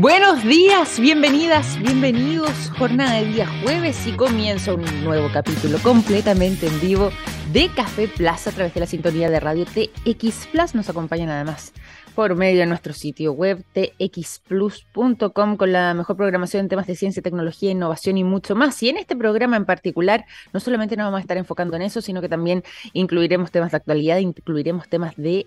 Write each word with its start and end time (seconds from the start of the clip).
Buenos 0.00 0.44
días, 0.44 1.00
bienvenidas, 1.00 1.78
bienvenidos. 1.80 2.70
Jornada 2.78 3.14
de 3.14 3.24
día 3.24 3.46
jueves 3.62 4.06
y 4.06 4.12
comienza 4.12 4.74
un 4.74 4.84
nuevo 5.02 5.28
capítulo 5.32 5.78
completamente 5.78 6.66
en 6.66 6.80
vivo 6.80 7.10
de 7.50 7.70
Café 7.74 8.06
Plaza 8.06 8.50
a 8.50 8.52
través 8.52 8.74
de 8.74 8.80
la 8.80 8.86
sintonía 8.86 9.30
de 9.30 9.40
radio 9.40 9.64
TX 9.64 10.48
Plus. 10.52 10.74
Nos 10.74 10.90
acompañan 10.90 11.30
además 11.30 11.72
por 12.14 12.34
medio 12.34 12.60
de 12.60 12.66
nuestro 12.66 12.92
sitio 12.92 13.32
web 13.32 13.64
txplus.com 13.72 15.56
con 15.56 15.72
la 15.72 15.94
mejor 15.94 16.16
programación 16.16 16.60
en 16.60 16.68
temas 16.68 16.86
de 16.86 16.94
ciencia, 16.94 17.22
tecnología, 17.22 17.70
innovación 17.70 18.18
y 18.18 18.24
mucho 18.24 18.54
más. 18.54 18.82
Y 18.82 18.90
en 18.90 18.98
este 18.98 19.16
programa 19.16 19.56
en 19.56 19.64
particular, 19.64 20.26
no 20.52 20.60
solamente 20.60 20.96
nos 20.96 21.06
vamos 21.06 21.18
a 21.18 21.20
estar 21.22 21.38
enfocando 21.38 21.74
en 21.76 21.82
eso, 21.82 22.02
sino 22.02 22.20
que 22.20 22.28
también 22.28 22.64
incluiremos 22.92 23.50
temas 23.50 23.70
de 23.70 23.78
actualidad, 23.78 24.18
incluiremos 24.18 24.88
temas 24.88 25.14
de 25.16 25.46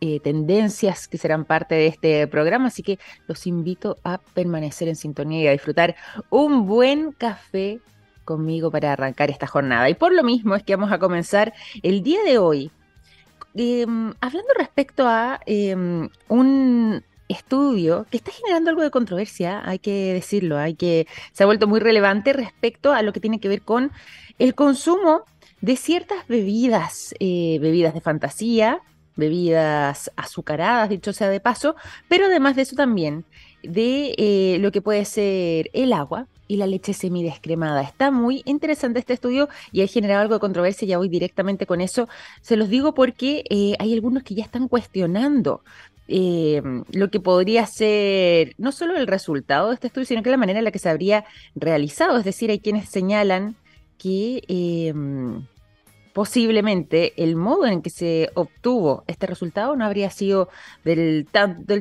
eh, 0.00 0.20
tendencias 0.20 1.08
que 1.08 1.18
serán 1.18 1.44
parte 1.44 1.74
de 1.74 1.86
este 1.86 2.26
programa, 2.26 2.68
así 2.68 2.82
que 2.82 2.98
los 3.26 3.46
invito 3.46 3.98
a 4.04 4.18
permanecer 4.18 4.88
en 4.88 4.96
sintonía 4.96 5.42
y 5.42 5.46
a 5.48 5.52
disfrutar 5.52 5.96
un 6.30 6.66
buen 6.66 7.12
café 7.12 7.80
conmigo 8.24 8.70
para 8.70 8.92
arrancar 8.92 9.30
esta 9.30 9.46
jornada. 9.46 9.88
Y 9.88 9.94
por 9.94 10.12
lo 10.12 10.22
mismo 10.22 10.54
es 10.54 10.62
que 10.62 10.76
vamos 10.76 10.92
a 10.92 10.98
comenzar 10.98 11.54
el 11.82 12.02
día 12.02 12.22
de 12.24 12.36
hoy 12.36 12.70
em, 13.54 14.12
hablando 14.20 14.52
respecto 14.58 15.06
a 15.06 15.40
em, 15.46 16.10
un 16.28 17.02
estudio 17.28 18.06
que 18.10 18.18
está 18.18 18.30
generando 18.30 18.70
algo 18.70 18.82
de 18.82 18.90
controversia, 18.90 19.62
hay 19.64 19.78
que 19.78 20.12
decirlo, 20.12 20.58
hay 20.58 20.74
que 20.74 21.06
se 21.32 21.42
ha 21.42 21.46
vuelto 21.46 21.66
muy 21.66 21.80
relevante 21.80 22.32
respecto 22.32 22.92
a 22.92 23.02
lo 23.02 23.12
que 23.12 23.20
tiene 23.20 23.40
que 23.40 23.48
ver 23.48 23.62
con 23.62 23.92
el 24.38 24.54
consumo 24.54 25.24
de 25.60 25.76
ciertas 25.76 26.28
bebidas, 26.28 27.14
eh, 27.18 27.58
bebidas 27.60 27.94
de 27.94 28.00
fantasía, 28.00 28.82
bebidas 29.16 30.10
azucaradas, 30.16 30.88
dicho 30.88 31.12
sea 31.12 31.28
de 31.28 31.40
paso, 31.40 31.74
pero 32.08 32.26
además 32.26 32.56
de 32.56 32.62
eso 32.62 32.76
también 32.76 33.24
de 33.62 34.14
eh, 34.16 34.58
lo 34.60 34.70
que 34.70 34.82
puede 34.82 35.04
ser 35.04 35.70
el 35.72 35.92
agua 35.92 36.28
y 36.48 36.56
la 36.56 36.66
leche 36.66 36.92
semidescremada. 36.92 37.82
Está 37.82 38.10
muy 38.10 38.42
interesante 38.44 39.00
este 39.00 39.14
estudio 39.14 39.48
y 39.72 39.82
ha 39.82 39.86
generado 39.86 40.22
algo 40.22 40.34
de 40.34 40.40
controversia, 40.40 40.86
ya 40.86 40.98
voy 40.98 41.08
directamente 41.08 41.66
con 41.66 41.80
eso. 41.80 42.08
Se 42.40 42.56
los 42.56 42.68
digo 42.68 42.94
porque 42.94 43.44
eh, 43.50 43.74
hay 43.78 43.94
algunos 43.94 44.22
que 44.22 44.34
ya 44.34 44.44
están 44.44 44.68
cuestionando 44.68 45.62
eh, 46.08 46.62
lo 46.92 47.10
que 47.10 47.18
podría 47.18 47.66
ser 47.66 48.54
no 48.58 48.70
solo 48.70 48.96
el 48.96 49.08
resultado 49.08 49.68
de 49.68 49.74
este 49.74 49.88
estudio, 49.88 50.06
sino 50.06 50.22
que 50.22 50.30
la 50.30 50.36
manera 50.36 50.60
en 50.60 50.64
la 50.64 50.70
que 50.70 50.78
se 50.78 50.88
habría 50.88 51.24
realizado. 51.56 52.18
Es 52.18 52.24
decir, 52.24 52.50
hay 52.50 52.60
quienes 52.60 52.88
señalan 52.88 53.56
que 53.98 54.92
posiblemente 56.16 57.12
el 57.22 57.36
modo 57.36 57.66
en 57.66 57.82
que 57.82 57.90
se 57.90 58.30
obtuvo 58.32 59.04
este 59.06 59.26
resultado 59.26 59.76
no 59.76 59.84
habría 59.84 60.08
sido 60.08 60.48
del, 60.82 61.28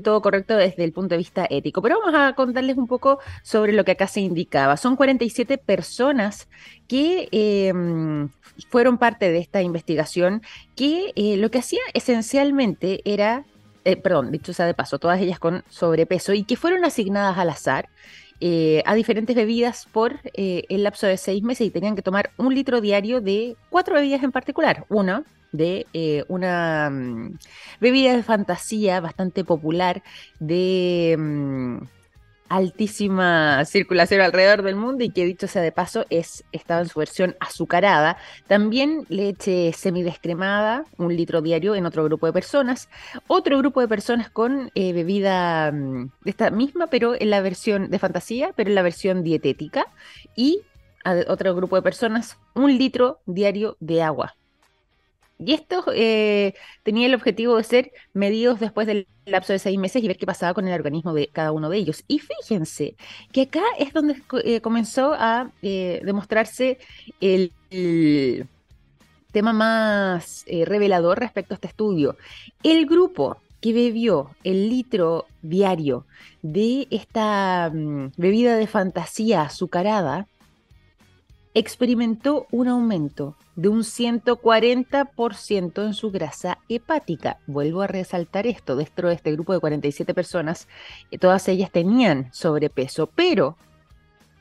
todo 0.04 0.22
correcto 0.22 0.58
desde 0.58 0.84
el 0.84 0.92
punto 0.92 1.14
de 1.14 1.20
vista 1.20 1.48
ético. 1.50 1.82
Pero 1.82 2.02
vamos 2.02 2.20
a 2.20 2.34
contarles 2.34 2.76
un 2.76 2.86
poco 2.86 3.20
sobre 3.44 3.72
lo 3.72 3.86
que 3.86 3.92
acá 3.92 4.08
se 4.08 4.20
indicaba. 4.20 4.76
Son 4.76 4.98
47 4.98 5.58
personas 5.58 6.50
que 6.90 7.30
em, 7.32 8.28
fueron 8.68 8.98
parte 8.98 9.32
de 9.32 9.38
esta 9.38 9.62
investigación 9.62 10.42
que 10.76 11.14
eh, 11.16 11.38
lo 11.38 11.50
que 11.50 11.60
hacía 11.60 11.80
esencialmente 11.94 13.00
era, 13.06 13.46
eh, 13.86 13.96
perdón, 13.96 14.32
dicho 14.32 14.52
sea 14.52 14.66
de 14.66 14.74
paso, 14.74 15.00
todas 15.00 15.22
ellas 15.22 15.40
con 15.40 15.64
sobrepeso 15.70 16.34
y 16.34 16.44
que 16.44 16.58
fueron 16.58 16.84
asignadas 16.84 17.38
al 17.38 17.52
azar 17.52 17.88
eh, 18.42 18.84
a 18.86 18.96
diferentes 18.96 19.36
bebidas 19.36 19.88
por 19.92 20.20
eh, 20.34 20.64
el 20.70 20.84
lapso 20.84 21.08
de 21.08 21.18
seis 21.18 21.42
meses 21.42 21.68
y 21.68 21.72
tenían 21.72 21.96
que 21.96 22.02
tomar 22.02 22.32
un 22.38 22.54
litro 22.54 22.82
diario 22.82 23.22
de 23.22 23.56
cuatro 23.70 23.96
bebidas 23.96 24.24
en 24.24 24.32
particular. 24.32 24.86
Una 24.90 25.24
de 25.52 25.88
eh, 25.94 26.26
una 26.28 26.90
mm, 26.90 27.38
bebida 27.80 28.16
de 28.16 28.24
fantasía 28.24 29.00
bastante 29.00 29.44
popular 29.44 30.04
de 30.40 31.16
mm, 31.18 31.78
altísima 32.50 33.66
circulación 33.66 34.22
alrededor 34.22 34.62
del 34.62 34.76
mundo 34.76 35.04
y 35.04 35.10
que 35.10 35.26
dicho 35.26 35.48
sea 35.48 35.62
de 35.62 35.72
paso 35.72 36.06
es 36.10 36.44
estaba 36.52 36.82
en 36.82 36.88
su 36.88 37.00
versión 37.00 37.36
azucarada. 37.40 38.18
También 38.48 39.06
leche 39.10 39.74
semidescremada, 39.74 40.86
un 40.98 41.16
litro 41.16 41.42
diario 41.42 41.76
en 41.76 41.86
otro 41.86 42.04
grupo 42.04 42.28
de 42.28 42.34
personas. 42.34 42.90
Otro 43.28 43.58
grupo 43.58 43.82
de 43.82 43.88
personas 43.88 44.30
con 44.30 44.72
eh, 44.76 44.94
bebida 44.94 45.72
mm, 45.72 46.12
de 46.24 46.30
esta 46.30 46.52
misma, 46.52 46.88
pero 46.88 47.16
en 47.20 47.30
la 47.30 47.42
versión 47.42 47.90
de 47.90 48.00
fantasía, 48.00 48.52
pero 48.56 48.70
en 48.70 48.76
la 48.76 48.84
versión 48.84 49.24
dietética. 49.24 49.86
Y 50.36 50.62
otro 51.28 51.54
grupo 51.54 51.76
de 51.76 51.84
personas, 51.84 52.38
un 52.56 52.78
litro 52.78 53.20
diario 53.26 53.78
de 53.80 54.02
agua. 54.02 54.36
Y 55.38 55.54
esto 55.54 55.84
eh, 55.94 56.54
tenía 56.84 57.08
el 57.08 57.16
objetivo 57.16 57.58
de 57.58 57.64
ser 57.64 57.92
medidos 58.14 58.60
después 58.60 58.88
del 58.88 59.08
lapso 59.26 59.52
de 59.54 59.60
seis 59.60 59.78
meses 59.78 60.02
y 60.02 60.08
ver 60.08 60.18
qué 60.18 60.26
pasaba 60.26 60.54
con 60.54 60.68
el 60.68 60.74
organismo 60.74 61.14
de 61.14 61.28
cada 61.28 61.52
uno 61.52 61.70
de 61.70 61.78
ellos. 61.78 62.04
Y 62.08 62.20
fíjense 62.20 62.96
que 63.32 63.42
acá 63.44 63.64
es 63.78 63.92
donde 63.92 64.22
eh, 64.44 64.62
comenzó 64.62 65.14
a 65.14 65.52
eh, 65.62 66.02
demostrarse 66.04 66.80
el, 67.20 67.52
tema 69.32 69.52
más 69.52 70.46
revelador 70.48 71.20
respecto 71.20 71.54
a 71.54 71.56
este 71.56 71.68
estudio. 71.68 72.16
El 72.64 72.86
grupo 72.86 73.38
que 73.60 73.74
bebió 73.74 74.30
el 74.46 74.70
litro 74.70 75.26
diario 75.42 76.06
de 76.42 76.88
esta 76.90 77.70
mm, 77.74 78.12
bebida 78.16 78.56
de 78.56 78.68
fantasía 78.68 79.42
azucarada 79.42 80.28
experimentó 81.56 82.46
un 82.52 82.68
aumento 82.68 83.36
de 83.56 83.70
un 83.70 83.80
140% 83.80 85.86
en 85.86 85.94
su 85.94 86.12
grasa 86.12 86.60
hepática. 86.68 87.40
Vuelvo 87.48 87.82
a 87.82 87.88
resaltar 87.88 88.46
esto, 88.46 88.76
dentro 88.76 89.08
de 89.08 89.16
este 89.16 89.32
grupo 89.32 89.54
de 89.54 89.62
47 89.62 90.14
personas, 90.14 90.68
eh, 91.12 91.18
todas 91.18 91.48
ellas 91.48 91.72
tenían 91.72 92.28
sobrepeso, 92.34 93.08
pero, 93.08 93.56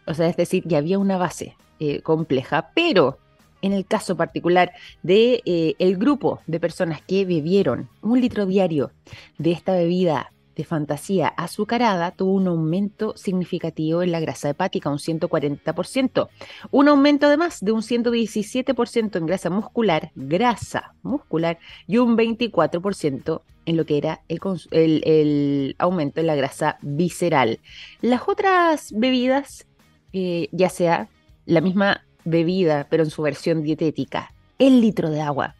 o 0.06 0.14
sea, 0.14 0.26
es 0.26 0.36
decir, 0.36 0.64
ya 0.66 0.78
había 0.78 0.98
una 0.98 1.16
base 1.16 1.56
eh, 1.78 2.02
compleja, 2.02 2.72
pero 2.74 3.18
en 3.62 3.72
el 3.72 3.86
caso 3.86 4.16
particular 4.16 4.72
de 5.04 5.40
eh, 5.46 5.76
el 5.78 5.96
grupo 5.96 6.40
de 6.48 6.58
personas 6.58 7.00
que 7.00 7.24
bebieron 7.24 7.88
un 8.02 8.20
litro 8.20 8.44
diario 8.44 8.90
de 9.38 9.52
esta 9.52 9.72
bebida 9.72 10.32
de 10.56 10.64
fantasía 10.64 11.28
azucarada 11.28 12.10
tuvo 12.12 12.32
un 12.32 12.46
aumento 12.46 13.16
significativo 13.16 14.02
en 14.02 14.12
la 14.12 14.20
grasa 14.20 14.50
hepática, 14.50 14.90
un 14.90 14.98
140%. 14.98 16.28
Un 16.70 16.88
aumento 16.88 17.26
además 17.26 17.58
de 17.60 17.72
un 17.72 17.82
117% 17.82 19.16
en 19.16 19.26
grasa 19.26 19.50
muscular, 19.50 20.10
grasa 20.14 20.94
muscular, 21.02 21.58
y 21.86 21.98
un 21.98 22.16
24% 22.16 23.40
en 23.66 23.76
lo 23.76 23.86
que 23.86 23.98
era 23.98 24.20
el, 24.28 25.74
aumento 25.78 26.20
en 26.20 26.26
la 26.26 26.34
grasa 26.34 26.78
visceral. 26.82 27.60
Las 28.00 28.22
otras 28.26 28.92
bebidas, 28.92 29.66
eh, 30.12 30.48
ya 30.52 30.68
sea 30.68 31.08
la 31.46 31.60
misma 31.60 32.04
bebida, 32.24 32.86
pero 32.90 33.04
en 33.04 33.10
su 33.10 33.22
versión 33.22 33.62
dietética, 33.62 34.32
el 34.58 34.80
litro 34.80 35.10
de 35.10 35.20
agua, 35.20 35.54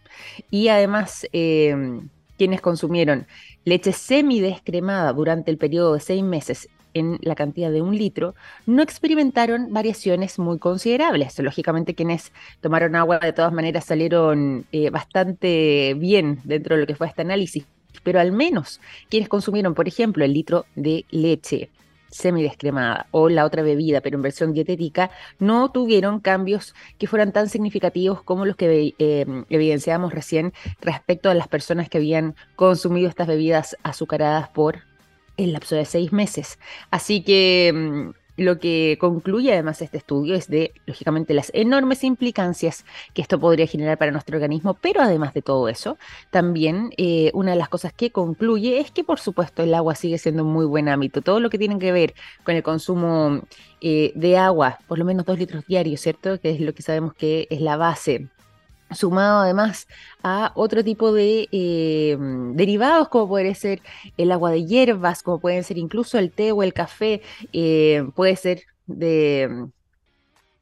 y 0.51 0.69
además 0.69 1.27
eh, 1.33 2.01
quienes 2.37 2.61
consumieron 2.61 3.27
leche 3.65 3.93
semidescremada 3.93 5.13
durante 5.13 5.51
el 5.51 5.59
periodo 5.59 5.95
de 5.95 6.01
seis 6.01 6.23
meses 6.23 6.69
en 6.95 7.19
la 7.23 7.35
cantidad 7.35 7.71
de 7.71 7.83
un 7.83 7.97
litro, 7.97 8.35
no 8.67 8.83
experimentaron 8.83 9.73
variaciones 9.73 10.39
muy 10.39 10.59
considerables. 10.59 11.39
Lógicamente 11.41 11.95
quienes 11.95 12.33
tomaron 12.61 12.95
agua 12.97 13.19
de 13.19 13.33
todas 13.33 13.53
maneras 13.53 13.85
salieron 13.85 14.65
eh, 14.73 14.91
bastante 14.91 15.95
bien 15.99 16.41
dentro 16.45 16.77
de 16.77 16.83
lo 16.83 16.87
que 16.87 16.95
fue 16.95 17.09
este 17.09 17.23
análisis, 17.23 17.67
pero 18.03 18.21
al 18.21 18.33
menos 18.33 18.81
quienes 19.09 19.29
consumieron, 19.29 19.75
por 19.75 19.89
ejemplo, 19.89 20.25
el 20.25 20.33
litro 20.33 20.67
de 20.77 21.05
leche 21.11 21.71
semidescremada 22.15 23.09
o 23.11 23.29
la 23.29 23.45
otra 23.45 23.63
bebida, 23.63 24.01
pero 24.01 24.17
en 24.17 24.23
versión 24.23 24.53
dietética, 24.53 25.11
no 25.41 25.73
tuvieron 25.73 26.21
cambios 26.21 26.75
que 26.97 27.09
fueran 27.09 27.33
tan 27.33 27.49
significativos 27.49 28.23
como 28.23 28.47
los 28.47 28.57
que 28.57 28.95
eh, 28.99 29.27
evidenciamos 29.49 30.15
recién 30.15 30.53
respecto 30.81 31.29
a 31.29 31.35
las 31.35 31.49
personas 31.49 31.89
que 31.89 31.99
habían 31.99 32.37
consumido 32.55 33.09
estas 33.09 33.27
bebidas 33.27 33.77
azucaradas 33.83 34.49
por 34.49 34.85
el 35.37 35.53
lapso 35.53 35.75
de 35.75 35.85
seis 35.85 36.13
meses. 36.13 36.61
Así 36.93 37.25
que 37.25 37.73
mm, 37.75 38.24
lo 38.37 38.59
que 38.59 38.97
concluye 39.01 39.53
además 39.53 39.83
este 39.83 39.99
estudio 39.99 40.35
es 40.35 40.49
de, 40.49 40.73
lógicamente, 40.87 41.35
las 41.35 41.51
enormes 41.55 42.05
implicancias 42.05 42.85
que 43.13 43.23
esto 43.23 43.39
podría 43.39 43.67
generar 43.67 43.99
para 43.99 44.13
nuestro 44.13 44.37
organismo, 44.37 44.75
pero 44.75 45.01
además 45.03 45.35
de 45.35 45.43
todo 45.43 45.69
eso, 45.69 45.99
también 46.31 46.91
eh, 46.97 47.31
una 47.35 47.53
de 47.53 47.59
las 47.59 47.69
cosas 47.69 47.93
que 47.93 48.11
concluye 48.11 48.81
es 48.81 48.91
que, 48.91 49.05
por 49.05 49.21
supuesto, 49.21 49.63
el 49.63 49.75
agua 49.75 49.95
sigue 49.95 50.19
siendo 50.19 50.45
un 50.45 50.53
muy 50.53 50.67
buen 50.67 50.89
ámbito. 50.89 51.23
Todo 51.23 51.41
lo 51.41 51.51
que 51.51 51.59
tiene 51.59 51.79
que 51.79 51.93
ver 51.93 52.15
con 52.43 52.57
el 52.57 52.63
consumo 52.63 53.43
eh, 53.81 54.13
de 54.15 54.37
agua, 54.37 54.79
por 54.89 54.99
lo 54.99 55.05
menos 55.05 55.27
dos 55.27 55.39
litros 55.39 55.67
diarios, 55.67 56.01
¿cierto? 56.01 56.41
Que 56.41 56.51
es 56.51 56.61
lo 56.61 56.75
que 56.75 56.83
sabemos 56.83 57.15
que 57.15 57.47
es 57.51 57.61
la 57.61 57.77
base 57.77 58.29
sumado 58.95 59.41
además 59.41 59.87
a 60.23 60.53
otro 60.55 60.85
tipo 60.85 61.13
de 61.13 61.49
eh, 61.53 62.17
derivados 62.55 63.09
como 63.09 63.29
puede 63.29 63.55
ser 63.55 63.83
el 64.17 64.33
agua 64.33 64.51
de 64.51 64.65
hierbas, 64.65 65.23
como 65.23 65.41
pueden 65.41 65.65
ser 65.65 65.79
incluso 65.79 66.19
el 66.19 66.31
té 66.31 66.53
o 66.53 66.63
el 66.63 66.73
café, 66.73 67.23
eh, 67.53 68.05
puede 68.15 68.37
ser 68.37 68.63
de 68.87 69.69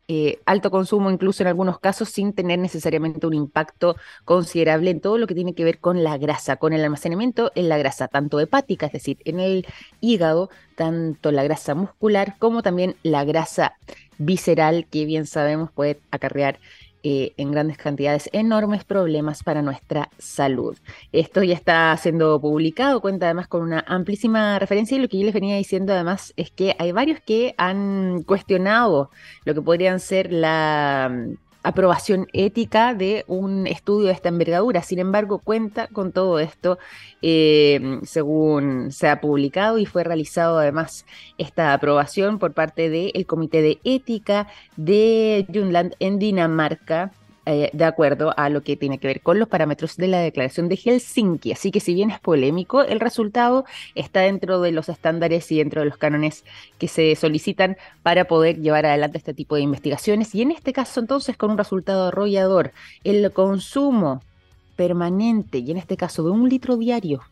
eh, 0.09 0.41
alto 0.47 0.71
consumo 0.71 1.11
incluso 1.11 1.43
en 1.43 1.47
algunos 1.47 1.79
casos 1.79 2.09
sin 2.11 2.33
tener 2.35 2.59
necesariamente 2.59 3.27
un 3.27 3.35
impacto 3.35 3.97
considerable 4.25 4.91
en 4.91 5.01
todo 5.01 5.17
lo 5.17 5.27
que 5.27 5.35
tiene 5.35 5.55
que 5.55 5.65
ver 5.65 5.79
con 5.79 6.03
la 6.05 6.19
grasa, 6.19 6.57
con 6.57 6.73
el 6.73 6.83
almacenamiento 6.85 7.51
en 7.55 7.69
la 7.69 7.79
grasa, 7.79 8.09
tanto 8.09 8.39
hepática, 8.41 8.87
es 8.87 8.93
decir, 8.93 9.19
en 9.25 9.41
el 9.41 9.67
hígado, 10.01 10.51
tanto 10.75 11.33
la 11.33 11.45
grasa 11.45 11.75
muscular 11.75 12.37
como 12.39 12.63
también 12.63 12.97
la 13.03 13.25
grasa 13.25 13.79
visceral, 14.19 14.87
que 14.91 15.07
bien 15.07 15.25
sabemos 15.27 15.71
puede 15.73 16.01
acarrear 16.11 16.59
eh, 17.05 17.33
en 17.37 17.51
grandes 17.51 17.79
cantidades 17.79 18.31
enormes 18.33 18.85
problemas 18.85 19.43
para 19.43 19.63
nuestra 19.63 20.11
salud. 20.19 20.77
Esto 21.11 21.43
ya 21.43 21.55
está 21.55 21.97
siendo 21.97 22.41
publicado, 22.41 23.01
cuenta 23.01 23.27
además 23.27 23.49
con 23.49 23.63
una 23.63 23.85
amplísima 23.87 24.59
referencia 24.59 24.97
y 24.97 25.01
lo 25.01 25.09
que 25.09 25.19
yo 25.19 25.25
les 25.25 25.35
venía 25.35 25.57
diciendo 25.57 25.93
además 25.93 26.33
es 26.37 26.51
que 26.51 26.77
hay 26.79 26.93
varios 26.93 27.21
que 27.21 27.55
han 27.59 28.23
cuestionado 28.23 29.11
lo 29.45 29.55
que 29.55 29.63
podrían 29.63 30.01
ser 30.01 30.33
la 30.33 31.11
aprobación 31.63 32.27
ética 32.33 32.95
de 32.95 33.25
un 33.27 33.67
estudio 33.67 34.07
de 34.07 34.13
esta 34.13 34.29
envergadura. 34.29 34.83
Sin 34.83 34.99
embargo, 34.99 35.39
cuenta 35.39 35.87
con 35.89 36.13
todo 36.13 36.39
esto, 36.39 36.79
eh, 37.23 38.01
según 38.05 38.91
se 38.93 39.09
ha 39.09 39.21
publicado 39.21 39.79
y 39.79 39.87
fue 39.87 40.05
realizado 40.05 40.59
además 40.59 41.07
esta 41.39 41.73
aprobación 41.73 42.39
por 42.39 42.53
parte 42.53 42.91
del 42.91 43.27
Comité 43.27 43.63
de 43.63 43.79
Ética 43.85 44.49
de 44.77 45.47
Junland 45.53 45.95
en 46.01 46.19
Dinamarca 46.19 47.13
eh, 47.45 47.71
de 47.73 47.85
acuerdo 47.85 48.33
a 48.37 48.49
lo 48.49 48.63
que 48.63 48.77
tiene 48.77 48.99
que 48.99 49.09
ver 49.09 49.21
con 49.21 49.41
los 49.41 49.49
parámetros 49.49 49.97
de 49.97 50.07
la 50.07 50.21
Declaración 50.21 50.69
de 50.69 50.77
Helsinki. 50.77 51.51
Así 51.53 51.73
que 51.73 51.81
si 51.81 51.93
bien 51.93 52.11
es 52.11 52.21
polémico, 52.21 52.83
el 52.83 53.01
resultado 53.01 53.65
está 53.97 54.21
dentro 54.21 54.61
de 54.61 54.71
los 54.71 54.89
estándares 54.89 55.51
y 55.51 55.59
dentro 55.59 55.81
de 55.81 55.89
los 55.89 55.97
cánones 55.97 56.45
que 56.79 56.87
se 56.87 57.17
solicitan 57.17 57.77
para 58.05 58.27
poder 58.27 58.61
llevar 58.61 58.87
adelante 58.87 59.19
este 59.19 59.35
tipo 59.35 59.57
de 59.57 59.63
investigaciones. 59.63 60.35
Y 60.37 60.43
en 60.43 60.53
este 60.53 60.73
caso 60.73 61.01
entonces 61.01 61.37
con 61.37 61.51
un 61.51 61.59
resultado 61.59 62.07
arrollador, 62.09 62.73
el 63.03 63.33
consumo 63.33 64.23
permanente, 64.77 65.59
y 65.59 65.71
en 65.71 65.79
este 65.79 65.97
caso 65.97 66.23
de 66.23 66.31
un 66.31 66.49
litro 66.49 66.77
diario 66.77 67.23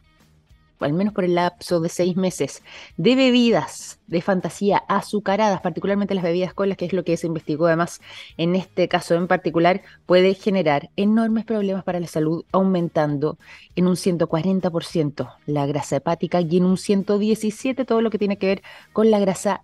al 0.81 0.93
menos 0.93 1.15
por 1.15 1.25
el 1.25 1.35
lapso 1.35 1.81
de 1.81 1.88
seis 1.88 2.17
meses, 2.17 2.62
de 2.97 3.15
bebidas 3.15 3.99
de 4.06 4.21
fantasía 4.23 4.79
azucaradas, 4.88 5.61
particularmente 5.61 6.15
las 6.15 6.25
bebidas 6.25 6.53
colas, 6.53 6.77
que 6.77 6.85
es 6.85 6.93
lo 6.93 7.05
que 7.05 7.17
se 7.17 7.29
investigó 7.29 7.67
además 7.67 8.00
en 8.37 8.56
este 8.56 8.88
caso 8.88 9.15
en 9.15 9.29
particular, 9.29 9.82
puede 10.06 10.35
generar 10.35 10.91
enormes 10.97 11.44
problemas 11.44 11.85
para 11.85 12.00
la 12.00 12.09
salud, 12.09 12.44
aumentando 12.53 13.38
en 13.77 13.87
un 13.87 13.94
140% 13.94 15.37
la 15.47 15.67
grasa 15.67 15.97
hepática 15.97 16.41
y 16.41 16.56
en 16.56 16.65
un 16.65 16.77
117% 16.77 17.87
todo 17.87 18.00
lo 18.00 18.11
que 18.11 18.19
tiene 18.19 18.38
que 18.38 18.47
ver 18.47 18.62
con 18.93 19.11
la 19.11 19.21
grasa 19.21 19.62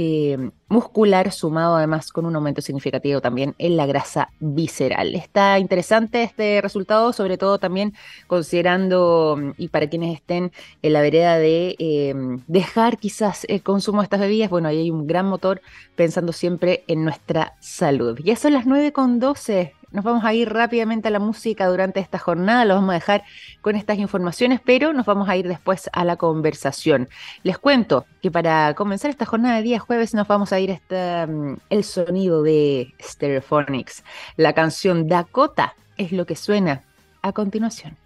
eh, 0.00 0.50
muscular, 0.68 1.32
sumado 1.32 1.74
además 1.74 2.12
con 2.12 2.24
un 2.24 2.36
aumento 2.36 2.62
significativo 2.62 3.20
también 3.20 3.56
en 3.58 3.76
la 3.76 3.84
grasa 3.84 4.30
visceral. 4.38 5.16
Está 5.16 5.58
interesante 5.58 6.22
este 6.22 6.60
resultado, 6.60 7.12
sobre 7.12 7.36
todo 7.36 7.58
también 7.58 7.94
considerando, 8.28 9.54
y 9.56 9.68
para 9.68 9.88
quienes 9.88 10.14
estén 10.14 10.52
en 10.82 10.92
la 10.92 11.00
vereda 11.00 11.36
de 11.36 11.74
eh, 11.80 12.14
dejar 12.46 12.98
quizás 12.98 13.44
el 13.48 13.60
consumo 13.64 14.00
de 14.00 14.04
estas 14.04 14.20
bebidas, 14.20 14.50
bueno, 14.50 14.68
ahí 14.68 14.78
hay 14.78 14.90
un 14.92 15.08
gran 15.08 15.26
motor 15.26 15.60
pensando 15.96 16.32
siempre 16.32 16.84
en 16.86 17.02
nuestra 17.02 17.56
salud. 17.58 18.20
Ya 18.22 18.36
son 18.36 18.52
las 18.52 18.66
9 18.66 18.92
con 18.92 19.18
12 19.18 19.74
nos 19.90 20.04
vamos 20.04 20.24
a 20.24 20.34
ir 20.34 20.48
rápidamente 20.50 21.08
a 21.08 21.10
la 21.10 21.18
música 21.18 21.66
durante 21.66 22.00
esta 22.00 22.18
jornada, 22.18 22.64
lo 22.64 22.74
vamos 22.74 22.90
a 22.90 22.94
dejar 22.94 23.24
con 23.60 23.76
estas 23.76 23.98
informaciones, 23.98 24.60
pero 24.64 24.92
nos 24.92 25.06
vamos 25.06 25.28
a 25.28 25.36
ir 25.36 25.48
después 25.48 25.88
a 25.92 26.04
la 26.04 26.16
conversación. 26.16 27.08
Les 27.42 27.58
cuento 27.58 28.06
que 28.22 28.30
para 28.30 28.74
comenzar 28.74 29.10
esta 29.10 29.24
jornada 29.24 29.56
de 29.56 29.62
día 29.62 29.78
jueves 29.78 30.14
nos 30.14 30.28
vamos 30.28 30.52
a 30.52 30.60
ir 30.60 30.72
hasta 30.72 31.26
mm, 31.26 31.56
el 31.70 31.84
sonido 31.84 32.42
de 32.42 32.94
Stereophonics. 33.00 34.04
La 34.36 34.52
canción 34.52 35.08
Dakota 35.08 35.74
es 35.96 36.12
lo 36.12 36.26
que 36.26 36.36
suena 36.36 36.84
a 37.22 37.32
continuación. 37.32 37.96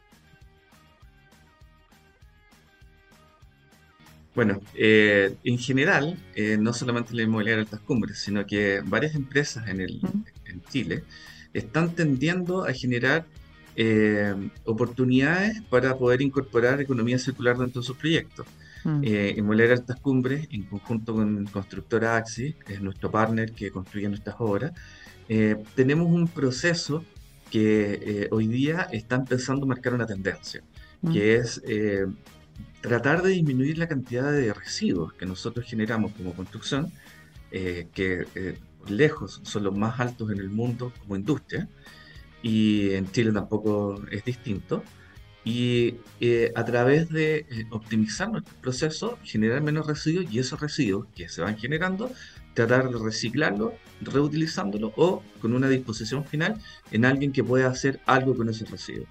Bueno, 4.34 4.60
eh, 4.74 5.36
en 5.44 5.58
general, 5.58 6.18
eh, 6.34 6.56
no 6.58 6.72
solamente 6.72 7.14
la 7.14 7.22
inmobiliaria 7.22 7.56
de 7.56 7.62
Altas 7.62 7.80
Cumbres, 7.80 8.18
sino 8.18 8.46
que 8.46 8.80
varias 8.82 9.14
empresas 9.14 9.68
en, 9.68 9.82
el, 9.82 10.00
en 10.46 10.62
Chile 10.70 11.04
están 11.52 11.94
tendiendo 11.94 12.64
a 12.64 12.72
generar 12.72 13.26
eh, 13.76 14.34
oportunidades 14.64 15.62
para 15.70 15.96
poder 15.96 16.22
incorporar 16.22 16.80
economía 16.80 17.18
circular 17.18 17.56
dentro 17.56 17.80
de 17.80 17.86
sus 17.86 17.96
proyectos. 17.96 18.46
Mm. 18.84 19.00
Eh, 19.04 19.34
Inmobiliaria 19.36 19.76
Altas 19.76 20.00
Cumbres, 20.00 20.48
en 20.50 20.64
conjunto 20.64 21.14
con 21.14 21.44
Constructora 21.46 22.16
Axi, 22.16 22.54
que 22.66 22.74
es 22.74 22.80
nuestro 22.80 23.10
partner 23.10 23.52
que 23.52 23.70
construye 23.70 24.08
nuestras 24.08 24.36
obras, 24.38 24.72
eh, 25.28 25.56
tenemos 25.74 26.08
un 26.08 26.28
proceso 26.28 27.04
que 27.50 28.00
eh, 28.02 28.28
hoy 28.30 28.46
día 28.46 28.88
está 28.92 29.16
empezando 29.16 29.64
a 29.64 29.68
marcar 29.68 29.94
una 29.94 30.06
tendencia, 30.06 30.62
mm. 31.02 31.12
que 31.12 31.36
es 31.36 31.62
tratar 32.80 33.22
de 33.22 33.30
disminuir 33.30 33.78
la 33.78 33.86
cantidad 33.86 34.32
de 34.32 34.52
residuos 34.52 35.12
que 35.12 35.24
nosotros 35.24 35.64
generamos 35.66 36.12
como 36.12 36.34
construcción, 36.34 36.90
que 37.50 38.26
lejos 38.88 39.40
son 39.44 39.64
los 39.64 39.76
más 39.76 40.00
altos 40.00 40.30
en 40.30 40.38
el 40.38 40.50
mundo 40.50 40.92
como 41.00 41.16
industria, 41.16 41.68
y 42.42 42.90
en 42.92 43.10
Chile 43.10 43.32
tampoco 43.32 44.02
es 44.10 44.24
distinto. 44.24 44.82
Y 45.44 45.96
eh, 46.20 46.52
a 46.54 46.64
través 46.64 47.08
de 47.08 47.46
eh, 47.50 47.66
optimizar 47.70 48.30
nuestro 48.30 48.54
proceso, 48.60 49.18
generar 49.24 49.60
menos 49.60 49.86
residuos 49.86 50.32
y 50.32 50.38
esos 50.38 50.60
residuos 50.60 51.08
que 51.16 51.28
se 51.28 51.42
van 51.42 51.56
generando, 51.56 52.12
tratar 52.54 52.90
de 52.90 52.98
reciclarlo, 52.98 53.74
reutilizándolo 54.00 54.92
o 54.96 55.22
con 55.40 55.52
una 55.54 55.68
disposición 55.68 56.24
final 56.24 56.60
en 56.92 57.04
alguien 57.04 57.32
que 57.32 57.42
pueda 57.42 57.68
hacer 57.68 58.00
algo 58.06 58.36
con 58.36 58.48
esos 58.48 58.70
residuos. 58.70 59.08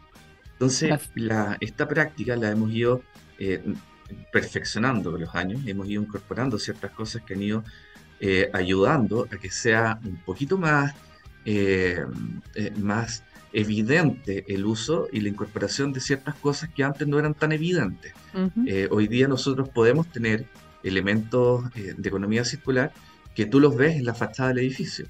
Entonces, 0.54 1.10
la, 1.16 1.58
esta 1.60 1.88
práctica 1.88 2.36
la 2.36 2.52
hemos 2.52 2.72
ido 2.72 3.02
eh, 3.40 3.62
perfeccionando 4.32 5.12
con 5.12 5.22
los 5.22 5.34
años, 5.36 5.62
hemos 5.66 5.88
ido 5.90 6.04
incorporando 6.04 6.60
ciertas 6.60 6.92
cosas 6.92 7.24
que 7.24 7.34
han 7.34 7.42
ido 7.42 7.64
eh, 8.24 8.52
ayudando 8.54 9.28
a 9.34 9.38
que 9.38 9.50
sea 9.50 10.00
un 10.06 10.16
poquito 10.18 10.56
más, 10.56 10.94
eh, 11.44 12.06
eh, 12.54 12.72
más 12.78 13.24
evidente 13.52 14.46
el 14.48 14.64
uso 14.64 15.08
y 15.12 15.22
la 15.22 15.30
incorporación 15.30 15.92
de 15.92 16.02
ciertas 16.02 16.36
cosas 16.36 16.70
que 16.70 16.84
antes 16.84 17.08
no 17.08 17.18
eran 17.18 17.34
tan 17.34 17.52
evidentes. 17.52 18.14
hoy 18.92 19.08
día 19.08 19.28
nosotros 19.28 19.70
podemos 19.70 20.06
tener 20.12 20.46
elementos 20.84 21.64
de 21.74 22.08
economía 22.08 22.46
circular 22.46 22.92
que 23.34 23.48
tú 23.48 23.60
los 23.60 23.76
ves 23.76 23.96
en 23.96 24.06
la 24.06 24.14
fachada 24.14 24.50
del 24.50 24.60
edificio, 24.60 25.08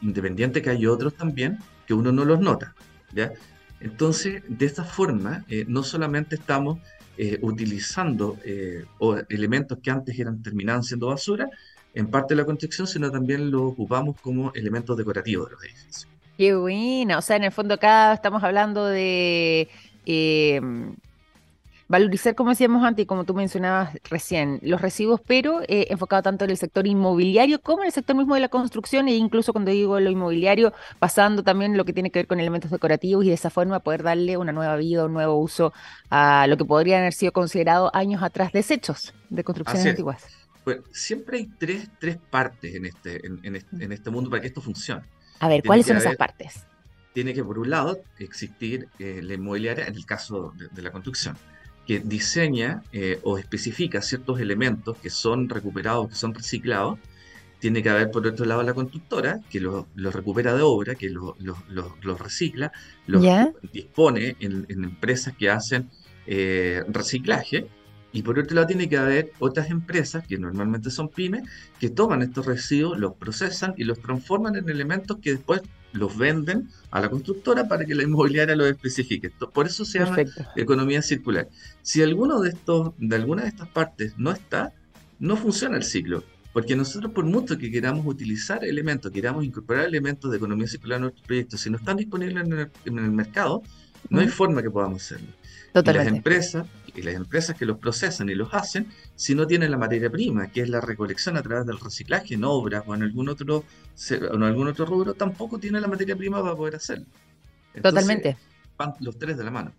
independiente 0.00 0.62
que 0.62 0.70
hay 0.70 0.86
otros 0.86 1.14
también 1.14 1.58
que 1.88 1.92
uno 1.92 2.12
no 2.12 2.24
los 2.24 2.38
nota. 2.38 2.72
¿ya? 3.12 3.32
Entonces, 3.80 4.44
de 4.46 4.64
esta 4.64 4.84
forma, 4.84 5.44
no 5.66 5.82
solamente 5.82 6.36
estamos 6.36 6.78
utilizando 7.42 8.38
elementos 9.28 9.78
que 9.82 9.90
antes 9.90 10.16
eran 10.18 10.40
terminaban 10.40 10.84
siendo 10.84 11.08
basura, 11.08 11.50
en 11.96 12.08
parte 12.08 12.34
de 12.34 12.42
la 12.42 12.44
construcción, 12.44 12.86
sino 12.86 13.10
también 13.10 13.50
lo 13.50 13.64
ocupamos 13.64 14.20
como 14.20 14.52
elementos 14.54 14.96
decorativos 14.96 15.48
de 15.48 15.54
los 15.54 15.64
edificios. 15.64 16.08
Qué 16.36 16.54
buena, 16.54 17.18
o 17.18 17.22
sea, 17.22 17.36
en 17.36 17.44
el 17.44 17.52
fondo 17.52 17.74
acá 17.74 18.12
estamos 18.12 18.44
hablando 18.44 18.84
de 18.84 19.68
eh, 20.04 20.60
valorizar, 21.88 22.34
como 22.34 22.50
decíamos 22.50 22.84
antes, 22.84 23.04
y 23.04 23.06
como 23.06 23.24
tú 23.24 23.32
mencionabas 23.32 23.96
recién, 24.10 24.58
los 24.60 24.82
residuos, 24.82 25.22
pero 25.26 25.62
eh, 25.68 25.86
enfocado 25.88 26.22
tanto 26.22 26.44
en 26.44 26.50
el 26.50 26.58
sector 26.58 26.86
inmobiliario 26.86 27.62
como 27.62 27.80
en 27.80 27.86
el 27.86 27.92
sector 27.92 28.14
mismo 28.14 28.34
de 28.34 28.40
la 28.40 28.50
construcción, 28.50 29.08
e 29.08 29.14
incluso 29.14 29.54
cuando 29.54 29.70
digo 29.70 29.98
lo 29.98 30.10
inmobiliario, 30.10 30.74
pasando 30.98 31.42
también 31.42 31.78
lo 31.78 31.86
que 31.86 31.94
tiene 31.94 32.10
que 32.10 32.18
ver 32.18 32.26
con 32.26 32.40
elementos 32.40 32.70
decorativos 32.70 33.24
y 33.24 33.28
de 33.28 33.34
esa 33.34 33.48
forma 33.48 33.80
poder 33.80 34.02
darle 34.02 34.36
una 34.36 34.52
nueva 34.52 34.76
vida, 34.76 35.06
un 35.06 35.14
nuevo 35.14 35.36
uso 35.36 35.72
a 36.10 36.46
lo 36.46 36.58
que 36.58 36.66
podrían 36.66 37.00
haber 37.00 37.14
sido 37.14 37.32
considerados 37.32 37.90
años 37.94 38.22
atrás 38.22 38.52
desechos 38.52 39.14
de 39.30 39.44
construcciones 39.44 39.86
antiguas. 39.86 40.45
Pues 40.66 40.80
siempre 40.90 41.36
hay 41.38 41.46
tres, 41.46 41.88
tres 42.00 42.18
partes 42.28 42.74
en 42.74 42.86
este, 42.86 43.24
en, 43.24 43.92
este, 43.92 44.10
mundo 44.10 44.28
para 44.28 44.42
que 44.42 44.48
esto 44.48 44.60
funcione. 44.60 45.04
A 45.38 45.46
ver, 45.46 45.62
¿cuáles 45.62 45.86
son 45.86 45.96
esas 45.96 46.16
partes? 46.16 46.66
Tiene 47.12 47.34
que, 47.34 47.44
por 47.44 47.60
un 47.60 47.70
lado, 47.70 48.00
existir 48.18 48.88
eh, 48.98 49.20
la 49.22 49.34
inmobiliaria, 49.34 49.86
en 49.86 49.94
el 49.94 50.04
caso 50.04 50.52
de, 50.72 50.82
la 50.82 50.90
construcción, 50.90 51.38
que 51.86 52.00
diseña 52.00 52.82
eh, 52.92 53.20
o 53.22 53.38
especifica 53.38 54.02
ciertos 54.02 54.40
elementos 54.40 54.96
que 54.98 55.08
son 55.08 55.48
recuperados, 55.48 56.08
que 56.08 56.16
son 56.16 56.34
reciclados. 56.34 56.98
Tiene 57.60 57.80
que 57.80 57.90
haber, 57.90 58.10
por 58.10 58.26
otro 58.26 58.44
lado, 58.44 58.64
la 58.64 58.74
constructora, 58.74 59.38
que 59.48 59.60
los 59.60 59.86
lo 59.94 60.10
recupera 60.10 60.52
de 60.52 60.62
obra, 60.62 60.96
que 60.96 61.10
los 61.10 61.36
lo, 61.38 62.18
recicla, 62.18 62.72
los 63.06 63.22
dispone 63.72 64.34
en, 64.40 64.66
empresas 64.68 65.32
que 65.36 65.48
hacen 65.48 65.90
eh, 66.26 66.82
reciclaje 66.88 67.68
y 68.16 68.22
por 68.22 68.38
otro 68.38 68.54
lado 68.54 68.66
tiene 68.66 68.88
que 68.88 68.96
haber 68.96 69.32
otras 69.40 69.70
empresas, 69.70 70.26
que 70.26 70.38
normalmente 70.38 70.90
son 70.90 71.10
pymes, 71.10 71.42
que 71.78 71.90
toman 71.90 72.22
estos 72.22 72.46
residuos, 72.46 72.98
los 72.98 73.12
procesan 73.12 73.74
y 73.76 73.84
los 73.84 74.00
transforman 74.00 74.56
en 74.56 74.70
elementos 74.70 75.18
que 75.18 75.32
después 75.32 75.60
los 75.92 76.16
venden 76.16 76.70
a 76.90 77.02
la 77.02 77.10
constructora 77.10 77.68
para 77.68 77.84
que 77.84 77.94
la 77.94 78.04
inmobiliaria 78.04 78.56
los 78.56 78.68
especifique. 78.68 79.28
Por 79.28 79.66
eso 79.66 79.84
se 79.84 79.98
llama 79.98 80.16
economía 80.56 81.02
circular. 81.02 81.50
Si 81.82 82.02
alguno 82.02 82.40
de 82.40 82.48
estos, 82.48 82.92
de 82.96 83.16
alguna 83.16 83.42
de 83.42 83.48
estas 83.48 83.68
partes 83.68 84.14
no 84.16 84.32
está, 84.32 84.72
no 85.18 85.36
funciona 85.36 85.76
el 85.76 85.84
ciclo. 85.84 86.24
Porque 86.54 86.74
nosotros, 86.74 87.12
por 87.12 87.26
mucho 87.26 87.58
que 87.58 87.70
queramos 87.70 88.06
utilizar 88.06 88.64
elementos, 88.64 89.12
queramos 89.12 89.44
incorporar 89.44 89.84
elementos 89.84 90.30
de 90.30 90.38
economía 90.38 90.66
circular 90.66 90.96
en 90.96 91.02
nuestros 91.02 91.26
proyectos, 91.26 91.60
si 91.60 91.68
no 91.68 91.76
están 91.76 91.98
disponibles 91.98 92.46
en 92.86 92.98
el, 92.98 93.10
mercado, 93.10 93.62
no 94.08 94.20
hay 94.20 94.28
forma 94.28 94.62
que 94.62 94.70
podamos 94.70 95.02
hacerlo. 95.02 95.28
Totalmente. 95.74 95.90
Y 95.90 96.04
las 96.04 96.16
empresas, 96.16 96.66
y 96.96 97.02
las 97.02 97.14
empresas 97.14 97.56
que 97.56 97.66
los 97.66 97.78
procesan 97.78 98.28
y 98.28 98.34
los 98.34 98.52
hacen, 98.52 98.88
si 99.14 99.34
no 99.34 99.46
tienen 99.46 99.70
la 99.70 99.76
materia 99.76 100.10
prima, 100.10 100.48
que 100.48 100.62
es 100.62 100.68
la 100.68 100.80
recolección 100.80 101.36
a 101.36 101.42
través 101.42 101.66
del 101.66 101.78
reciclaje 101.78 102.34
en 102.34 102.44
obras 102.44 102.84
o 102.86 102.94
en 102.94 103.02
algún 103.02 103.28
otro, 103.28 103.64
en 104.10 104.42
algún 104.42 104.68
otro 104.68 104.86
rubro, 104.86 105.14
tampoco 105.14 105.58
tienen 105.58 105.82
la 105.82 105.88
materia 105.88 106.16
prima 106.16 106.42
para 106.42 106.56
poder 106.56 106.76
hacerlo. 106.76 107.06
Totalmente. 107.82 108.36
Van 108.76 108.94
los 109.00 109.18
tres 109.18 109.36
de 109.36 109.44
la 109.44 109.50
mano. 109.50 109.72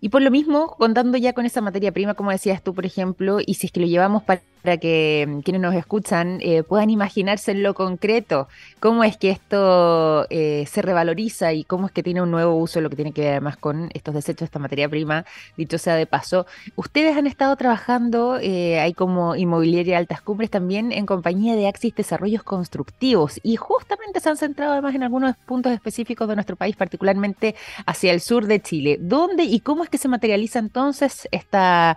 Y 0.00 0.10
por 0.10 0.22
lo 0.22 0.30
mismo, 0.30 0.76
contando 0.76 1.16
ya 1.16 1.32
con 1.32 1.46
esa 1.46 1.60
materia 1.60 1.92
prima, 1.92 2.14
como 2.14 2.30
decías 2.30 2.62
tú, 2.62 2.74
por 2.74 2.84
ejemplo, 2.84 3.38
y 3.44 3.54
si 3.54 3.66
es 3.66 3.72
que 3.72 3.80
lo 3.80 3.86
llevamos 3.86 4.22
para 4.22 4.42
que 4.62 5.26
mm, 5.28 5.40
quienes 5.40 5.62
nos 5.62 5.74
escuchan 5.74 6.38
eh, 6.42 6.62
puedan 6.62 6.90
imaginarse 6.90 7.52
en 7.52 7.62
lo 7.62 7.74
concreto 7.74 8.48
cómo 8.80 9.04
es 9.04 9.16
que 9.16 9.30
esto 9.30 10.26
eh, 10.30 10.64
se 10.66 10.82
revaloriza 10.82 11.52
y 11.52 11.64
cómo 11.64 11.86
es 11.86 11.92
que 11.92 12.02
tiene 12.02 12.22
un 12.22 12.30
nuevo 12.30 12.54
uso, 12.54 12.80
lo 12.80 12.90
que 12.90 12.96
tiene 12.96 13.12
que 13.12 13.22
ver 13.22 13.30
además 13.32 13.56
con 13.56 13.90
estos 13.94 14.14
desechos, 14.14 14.46
esta 14.46 14.58
materia 14.58 14.88
prima, 14.88 15.24
dicho 15.56 15.78
sea 15.78 15.94
de 15.96 16.06
paso. 16.06 16.46
Ustedes 16.76 17.16
han 17.16 17.26
estado 17.26 17.56
trabajando, 17.56 18.38
eh, 18.40 18.78
hay 18.80 18.94
como 18.94 19.36
inmobiliaria 19.36 19.98
Altas 19.98 20.20
Cumbres 20.20 20.50
también 20.50 20.92
en 20.92 21.06
compañía 21.06 21.56
de 21.56 21.68
Axis 21.68 21.94
Desarrollos 21.94 22.42
Constructivos 22.42 23.40
y 23.42 23.56
justamente 23.56 24.20
se 24.20 24.28
han 24.28 24.36
centrado 24.36 24.72
además 24.72 24.94
en 24.94 25.02
algunos 25.02 25.36
puntos 25.46 25.72
específicos 25.72 26.28
de 26.28 26.34
nuestro 26.34 26.56
país, 26.56 26.76
particularmente 26.76 27.54
hacia 27.86 28.12
el 28.12 28.20
sur 28.20 28.46
de 28.46 28.60
Chile. 28.60 28.98
¿Dónde 29.00 29.44
y 29.44 29.60
cómo 29.60 29.84
es 29.84 29.90
que 29.90 29.98
se 29.98 30.08
materializa 30.08 30.58
entonces 30.58 31.28
esta 31.30 31.96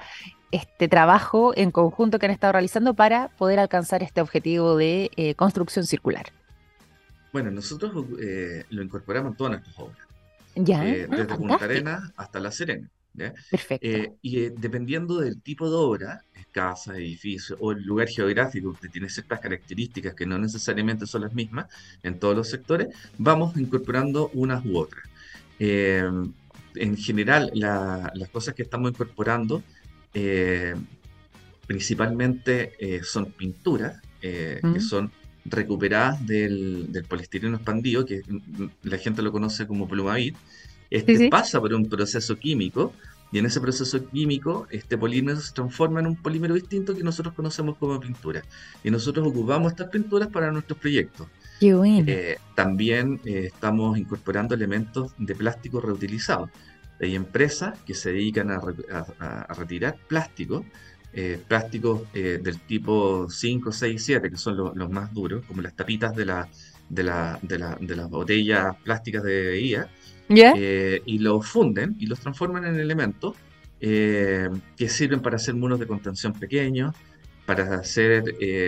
este 0.51 0.87
trabajo 0.87 1.53
en 1.55 1.71
conjunto 1.71 2.19
que 2.19 2.25
han 2.25 2.31
estado 2.31 2.53
realizando 2.53 2.93
para 2.93 3.29
poder 3.29 3.59
alcanzar 3.59 4.03
este 4.03 4.21
objetivo 4.21 4.75
de 4.77 5.11
eh, 5.15 5.35
construcción 5.35 5.85
circular? 5.85 6.27
Bueno, 7.31 7.51
nosotros 7.51 8.05
eh, 8.21 8.65
lo 8.69 8.83
incorporamos 8.83 9.31
en 9.31 9.37
todas 9.37 9.51
nuestras 9.51 9.79
obras. 9.79 10.07
Ya. 10.55 10.85
Eh, 10.85 11.07
ah, 11.09 11.15
desde 11.15 11.35
Punta 11.35 11.63
Arenas 11.63 12.11
hasta 12.17 12.39
La 12.39 12.51
Serena. 12.51 12.89
Perfecto. 13.49 14.15
y 14.21 14.49
dependiendo 14.51 15.19
del 15.19 15.41
tipo 15.41 15.69
de 15.69 15.75
obra, 15.75 16.23
casa, 16.49 16.95
edificio 16.95 17.57
o 17.59 17.73
el 17.73 17.83
lugar 17.83 18.07
geográfico 18.07 18.73
que 18.81 18.87
tiene 18.87 19.09
ciertas 19.09 19.41
características 19.41 20.13
que 20.13 20.25
no 20.25 20.37
necesariamente 20.37 21.05
son 21.05 21.23
las 21.23 21.33
mismas 21.33 21.67
en 22.03 22.19
todos 22.19 22.37
los 22.37 22.49
sectores, 22.49 22.87
vamos 23.17 23.57
incorporando 23.57 24.31
unas 24.33 24.65
u 24.65 24.77
otras. 24.77 25.03
en 25.59 26.33
general, 26.95 27.51
las 27.53 28.29
cosas 28.31 28.55
que 28.55 28.63
estamos 28.63 28.91
incorporando 28.91 29.61
eh, 30.13 30.75
principalmente 31.67 32.73
eh, 32.79 33.01
son 33.03 33.27
pinturas 33.31 34.01
eh, 34.21 34.59
que 34.73 34.81
son 34.81 35.11
recuperadas 35.45 36.25
del, 36.25 36.91
del, 36.91 37.05
poliestireno 37.05 37.55
expandido, 37.55 38.05
que 38.05 38.21
la 38.83 38.97
gente 38.97 39.21
lo 39.21 39.31
conoce 39.31 39.65
como 39.65 39.87
plumavit. 39.87 40.35
Este 40.89 41.29
pasa 41.29 41.59
por 41.59 41.73
un 41.73 41.87
proceso 41.87 42.37
químico 42.37 42.93
y 43.31 43.39
en 43.39 43.45
ese 43.45 43.61
proceso 43.61 44.05
químico 44.09 44.67
este 44.69 44.97
polímero 44.97 45.39
se 45.39 45.53
transforma 45.53 46.01
en 46.01 46.07
un 46.07 46.15
polímero 46.17 46.53
distinto 46.53 46.93
que 46.93 47.03
nosotros 47.03 47.33
conocemos 47.33 47.77
como 47.77 47.99
pintura. 47.99 48.43
Y 48.83 48.91
nosotros 48.91 49.25
ocupamos 49.25 49.71
estas 49.71 49.89
pinturas 49.89 50.27
para 50.27 50.51
nuestros 50.51 50.77
proyectos. 50.77 51.27
también 52.55 53.21
estamos 53.23 53.97
incorporando 53.97 54.53
elementos 54.53 55.13
de 55.17 55.33
plástico 55.35 55.79
reutilizado. 55.79 56.49
Hay 57.01 57.15
empresas 57.15 57.79
que 57.79 57.95
se 57.95 58.11
dedican 58.11 58.51
a, 58.51 59.53
retirar 59.55 59.97
plástico, 60.07 60.63
eh, 61.13 61.39
plásticos 61.47 62.03
eh, 62.13 62.39
del 62.41 62.59
tipo 62.59 63.27
5, 63.27 63.71
6, 63.71 64.03
7, 64.03 64.29
que 64.29 64.37
son 64.37 64.55
los 64.55 64.89
más 64.89 65.11
duros, 65.11 65.43
como 65.47 65.61
las 65.63 65.75
tapitas 65.75 66.15
de, 66.15 66.25
la, 66.25 66.47
de, 66.89 67.03
la, 67.03 67.39
de, 67.41 67.95
las 67.95 68.09
botellas 68.09 68.75
plásticas 68.83 69.23
de 69.23 69.41
bebida, 69.45 69.89
eh, 70.29 71.01
y 71.05 71.17
los 71.17 71.45
funden 71.47 71.95
y 71.99 72.05
los 72.05 72.19
transforman 72.19 72.65
en 72.65 72.79
elementos 72.79 73.35
que 73.79 74.87
sirven 74.87 75.21
para 75.21 75.37
hacer 75.37 75.55
muros 75.55 75.79
de 75.79 75.87
contención 75.87 76.33
pequeños, 76.33 76.95
para 77.47 77.77
hacer 77.79 78.23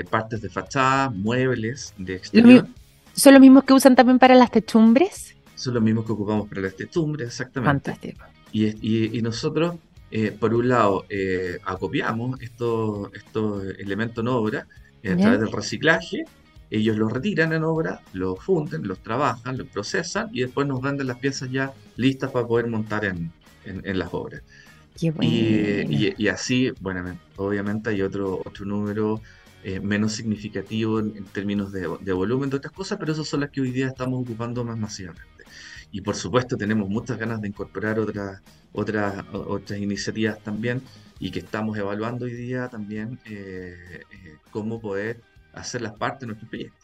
partes 0.09 0.41
de 0.41 0.49
fachada, 0.49 1.11
muebles 1.11 1.93
de 1.99 2.15
exterior. 2.15 2.67
¿Son 3.13 3.31
los 3.33 3.39
mismos 3.39 3.63
que 3.63 3.73
usan 3.73 3.95
también 3.95 4.17
para 4.17 4.33
las 4.33 4.49
techumbres? 4.49 5.35
Son 5.63 5.75
los 5.75 5.83
mismos 5.83 6.05
que 6.05 6.11
ocupamos 6.11 6.47
para 6.47 6.61
las 6.61 6.75
testumbres, 6.75 7.27
exactamente. 7.27 7.91
Fantástico. 7.91 8.25
Y, 8.53 9.21
nosotros, 9.21 9.75
eh, 10.11 10.31
por 10.31 10.53
un 10.53 10.69
lado, 10.69 11.05
eh, 11.09 11.57
acopiamos 11.65 12.39
estos, 12.41 13.11
estos 13.13 13.63
elementos 13.79 14.23
en 14.23 14.27
obra 14.27 14.67
eh, 15.01 15.11
a 15.11 15.17
través 15.17 15.39
del 15.39 15.51
reciclaje, 15.51 16.25
ellos 16.69 16.97
los 16.97 17.11
retiran 17.11 17.53
en 17.53 17.63
obra, 17.63 18.01
los 18.13 18.39
funden, 18.39 18.87
los 18.87 18.99
trabajan, 18.99 19.57
los 19.57 19.67
procesan 19.67 20.29
y 20.31 20.41
después 20.41 20.67
nos 20.67 20.81
venden 20.81 21.07
las 21.07 21.17
piezas 21.17 21.49
ya 21.51 21.73
listas 21.97 22.31
para 22.31 22.47
poder 22.47 22.67
montar 22.67 23.05
en, 23.05 23.31
las 23.65 24.09
obras. 24.11 24.41
Qué 24.99 25.13
y, 25.21 26.13
y, 26.17 26.27
así, 26.27 26.71
bueno, 26.79 27.17
obviamente 27.37 27.89
hay 27.89 28.01
otro, 28.01 28.41
otro 28.45 28.65
número 28.65 29.21
menos 29.81 30.11
significativo 30.13 30.99
en, 30.99 31.23
términos 31.25 31.71
de, 31.71 31.87
de, 32.01 32.13
volumen 32.13 32.49
de 32.49 32.57
otras 32.57 32.73
cosas, 32.73 32.97
pero 32.99 33.13
esas 33.13 33.27
son 33.27 33.39
las 33.39 33.49
que 33.49 33.61
hoy 33.61 33.71
día 33.71 33.87
estamos 33.87 34.21
ocupando 34.21 34.63
más 34.63 34.77
masivamente. 34.77 35.32
Y 35.93 36.01
por 36.01 36.15
supuesto 36.15 36.57
tenemos 36.57 36.89
muchas 36.89 37.19
ganas 37.19 37.39
de 37.39 37.49
incorporar 37.49 37.99
otras, 37.99 38.41
otras, 38.73 39.77
iniciativas 39.77 40.41
también 40.41 40.81
y 41.19 41.29
que 41.29 41.37
estamos 41.37 41.77
evaluando 41.77 42.25
hoy 42.25 42.33
día 42.33 42.67
también 42.67 43.19
eh, 43.25 44.01
eh, 44.11 44.37
cómo 44.49 44.81
poder 44.81 45.21
hacerlas 45.53 45.93
parte 45.93 46.21
de 46.21 46.27
nuestro 46.29 46.49
proyecto. 46.49 46.82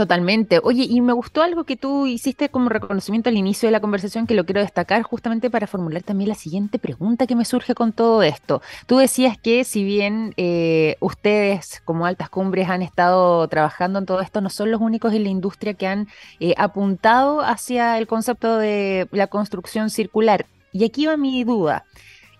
Totalmente. 0.00 0.60
Oye, 0.62 0.86
y 0.88 1.02
me 1.02 1.12
gustó 1.12 1.42
algo 1.42 1.64
que 1.64 1.76
tú 1.76 2.06
hiciste 2.06 2.48
como 2.48 2.70
reconocimiento 2.70 3.28
al 3.28 3.36
inicio 3.36 3.66
de 3.66 3.72
la 3.72 3.80
conversación 3.80 4.26
que 4.26 4.32
lo 4.32 4.46
quiero 4.46 4.62
destacar 4.62 5.02
justamente 5.02 5.50
para 5.50 5.66
formular 5.66 6.02
también 6.02 6.30
la 6.30 6.34
siguiente 6.34 6.78
pregunta 6.78 7.26
que 7.26 7.36
me 7.36 7.44
surge 7.44 7.74
con 7.74 7.92
todo 7.92 8.22
esto. 8.22 8.62
Tú 8.86 8.96
decías 8.96 9.36
que 9.36 9.62
si 9.64 9.84
bien 9.84 10.32
eh, 10.38 10.96
ustedes 11.00 11.82
como 11.84 12.06
altas 12.06 12.30
cumbres 12.30 12.70
han 12.70 12.80
estado 12.80 13.46
trabajando 13.48 13.98
en 13.98 14.06
todo 14.06 14.22
esto, 14.22 14.40
no 14.40 14.48
son 14.48 14.70
los 14.70 14.80
únicos 14.80 15.12
en 15.12 15.24
la 15.24 15.28
industria 15.28 15.74
que 15.74 15.86
han 15.86 16.08
eh, 16.38 16.54
apuntado 16.56 17.42
hacia 17.42 17.98
el 17.98 18.06
concepto 18.06 18.56
de 18.56 19.06
la 19.12 19.26
construcción 19.26 19.90
circular. 19.90 20.46
Y 20.72 20.86
aquí 20.86 21.04
va 21.04 21.18
mi 21.18 21.44
duda. 21.44 21.84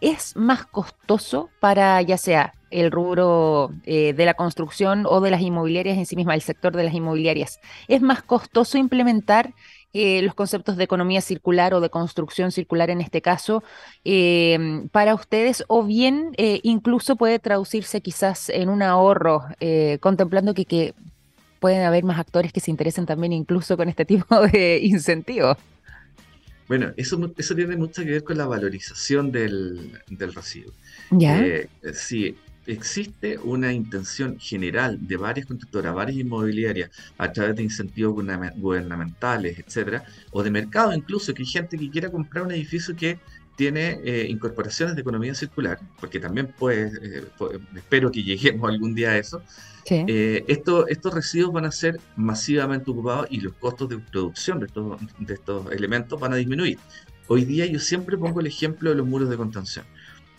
¿Es 0.01 0.37
más 0.37 0.67
costoso 0.67 1.51
para 1.61 2.01
ya 2.03 2.17
sea 2.17 2.55
el 2.71 2.91
rubro 2.91 3.73
eh, 3.85 4.13
de 4.13 4.25
la 4.25 4.35
construcción 4.35 5.05
o 5.07 5.21
de 5.21 5.31
las 5.31 5.41
inmobiliarias 5.41 5.99
en 5.99 6.07
sí 6.07 6.17
misma, 6.17 6.35
el 6.35 6.43
sector 6.43 6.75
de 6.75 6.85
las 6.85 6.95
inmobiliarias. 6.95 7.61
¿Es 7.89 8.01
más 8.01 8.23
costoso 8.23 8.79
implementar 8.79 9.55
eh, 9.93 10.23
los 10.23 10.35
conceptos 10.35 10.77
de 10.77 10.85
economía 10.85 11.21
circular 11.21 11.75
o 11.75 11.81
de 11.81 11.91
construcción 11.91 12.53
circular 12.53 12.91
en 12.91 13.01
este 13.01 13.21
caso 13.23 13.65
em, 14.05 14.89
para 14.89 15.17
ustedes 15.17 15.65
o 15.67 15.83
bien 15.83 16.31
eh, 16.37 16.61
incluso 16.63 17.17
puede 17.17 17.41
traducirse 17.41 18.01
quizás 18.01 18.51
en 18.51 18.69
un 18.69 18.83
ahorro, 18.83 19.43
contemplando 19.99 20.55
que, 20.55 20.65
que 20.65 20.95
pueden 21.59 21.83
haber 21.83 22.05
más 22.05 22.21
actores 22.21 22.53
que 22.53 22.61
se 22.61 22.71
interesen 22.71 23.05
también 23.05 23.33
incluso 23.33 23.77
con 23.77 23.89
este 23.89 24.05
tipo 24.07 24.41
de 24.41 24.79
incentivos? 24.83 25.57
Bueno, 26.71 26.93
eso, 26.97 27.19
eso 27.37 27.57
tiene 27.57 27.77
mucho 27.77 28.05
que 28.05 28.13
ver 28.13 28.23
con 28.23 28.39
la 28.39 28.47
valorización 28.47 29.33
del, 29.33 29.99
del 30.07 30.33
residuo. 30.33 30.73
¿Ya? 31.11 31.45
sí, 31.93 32.37
existe 32.65 33.39
una 33.39 33.73
intención 33.73 34.39
general 34.39 34.97
de 35.05 35.17
varias 35.17 35.49
constructoras, 35.49 35.93
varias 35.93 36.19
inmobiliarias, 36.19 36.91
a 37.19 37.33
través 37.33 37.57
de 37.57 37.65
incentivos 37.65 38.15
gubernamentales, 38.15 39.59
etcétera, 39.59 40.05
o 40.31 40.45
de 40.45 40.53
mercado 40.53 40.95
incluso, 40.95 41.35
que 41.35 41.43
hay 41.43 41.49
gente 41.49 41.77
que 41.77 41.91
quiera 41.91 42.09
comprar 42.09 42.45
un 42.45 42.53
edificio 42.53 42.95
que 42.95 43.19
tiene 43.57 43.99
eh, 44.05 44.27
incorporaciones 44.29 44.95
de 44.95 45.01
economía 45.01 45.35
circular, 45.35 45.81
porque 45.99 46.21
también 46.21 46.55
pues, 46.57 46.93
espero 47.75 48.13
que 48.13 48.23
lleguemos 48.23 48.71
algún 48.71 48.95
día 48.95 49.11
a 49.11 49.19
eso. 49.19 49.43
Eh, 49.89 50.45
estos 50.47 51.15
residuos 51.15 51.53
van 51.53 51.65
a 51.65 51.73
ser 51.73 52.01
masivamente 52.17 52.91
ocupados 52.91 53.27
y 53.31 53.41
los 53.41 53.55
costos 53.55 53.89
de 53.89 53.99
producción 53.99 54.61
de 54.61 54.67
estos, 54.67 55.01
de 55.19 55.35
estos 55.35 55.73
elementos 55.73 56.19
van 56.19 56.33
a 56.33 56.37
disminuir. 56.37 56.79
Hoy 57.29 57.45
día 57.45 57.67
yo 57.67 57.79
siempre 57.79 58.17
pongo 58.19 58.41
el 58.41 58.47
ejemplo 58.47 58.91
de 58.91 58.97
los 58.97 59.07
muros 59.07 59.31
de 59.31 59.37
contención. 59.37 59.85